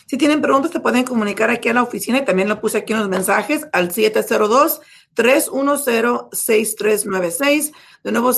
Si 0.06 0.16
tienen 0.16 0.40
preguntas, 0.40 0.70
te 0.70 0.80
pueden 0.80 1.04
comunicar 1.04 1.50
aquí 1.50 1.68
a 1.68 1.74
la 1.74 1.82
oficina 1.82 2.18
y 2.18 2.24
también 2.24 2.48
lo 2.48 2.61
puse 2.61 2.78
aquí 2.78 2.92
en 2.92 3.00
los 3.00 3.09
mensajes 3.09 3.66
al 3.72 3.92
702 3.92 4.80
310-6396. 5.16 7.72
De 8.05 8.12
nuevo, 8.12 8.33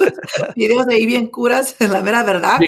videos 0.56 0.88
de 0.88 0.96
ahí 0.96 1.06
bien 1.06 1.28
curas, 1.28 1.76
la 1.80 2.02
mera 2.02 2.24
verdad. 2.24 2.60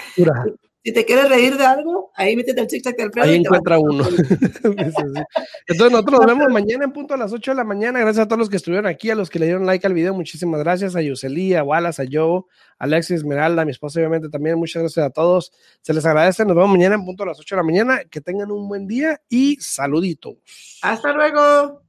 Si 0.84 0.92
te 0.92 1.04
quieres 1.04 1.28
reír 1.28 1.56
de 1.56 1.66
algo, 1.66 2.12
ahí 2.14 2.36
métete 2.36 2.60
al 2.60 2.66
TikTok 2.66 2.96
de 2.96 3.02
Alfredo. 3.02 3.26
Ahí 3.26 3.36
encuentra 3.36 3.78
uno. 3.78 4.06
Entonces 4.62 5.90
nosotros 5.90 6.20
nos 6.20 6.26
vemos 6.26 6.52
mañana 6.52 6.84
en 6.84 6.92
punto 6.92 7.14
a 7.14 7.16
las 7.16 7.32
8 7.32 7.50
de 7.50 7.54
la 7.56 7.64
mañana. 7.64 7.98
Gracias 7.98 8.24
a 8.24 8.28
todos 8.28 8.38
los 8.38 8.50
que 8.50 8.56
estuvieron 8.56 8.86
aquí, 8.86 9.10
a 9.10 9.14
los 9.14 9.28
que 9.28 9.38
le 9.38 9.46
dieron 9.46 9.66
like 9.66 9.86
al 9.86 9.92
video. 9.92 10.14
Muchísimas 10.14 10.60
gracias 10.60 10.94
a 10.94 11.02
Yuseli, 11.02 11.54
a 11.54 11.64
Wallace, 11.64 12.02
a 12.02 12.06
Joe, 12.10 12.42
a 12.78 12.84
Alexis, 12.84 13.16
Esmeralda, 13.16 13.62
a 13.62 13.64
mi 13.64 13.72
esposa 13.72 13.98
obviamente 14.00 14.28
también. 14.28 14.56
Muchas 14.58 14.82
gracias 14.82 15.04
a 15.04 15.10
todos. 15.10 15.52
Se 15.82 15.92
les 15.92 16.06
agradece. 16.06 16.44
Nos 16.44 16.56
vemos 16.56 16.70
mañana 16.70 16.94
en 16.94 17.04
punto 17.04 17.22
a 17.22 17.26
las 17.26 17.40
8 17.40 17.54
de 17.54 17.58
la 17.58 17.64
mañana. 17.64 18.00
Que 18.10 18.20
tengan 18.20 18.50
un 18.50 18.68
buen 18.68 18.86
día 18.86 19.20
y 19.28 19.56
saluditos. 19.60 20.36
Hasta 20.82 21.12
luego. 21.12 21.87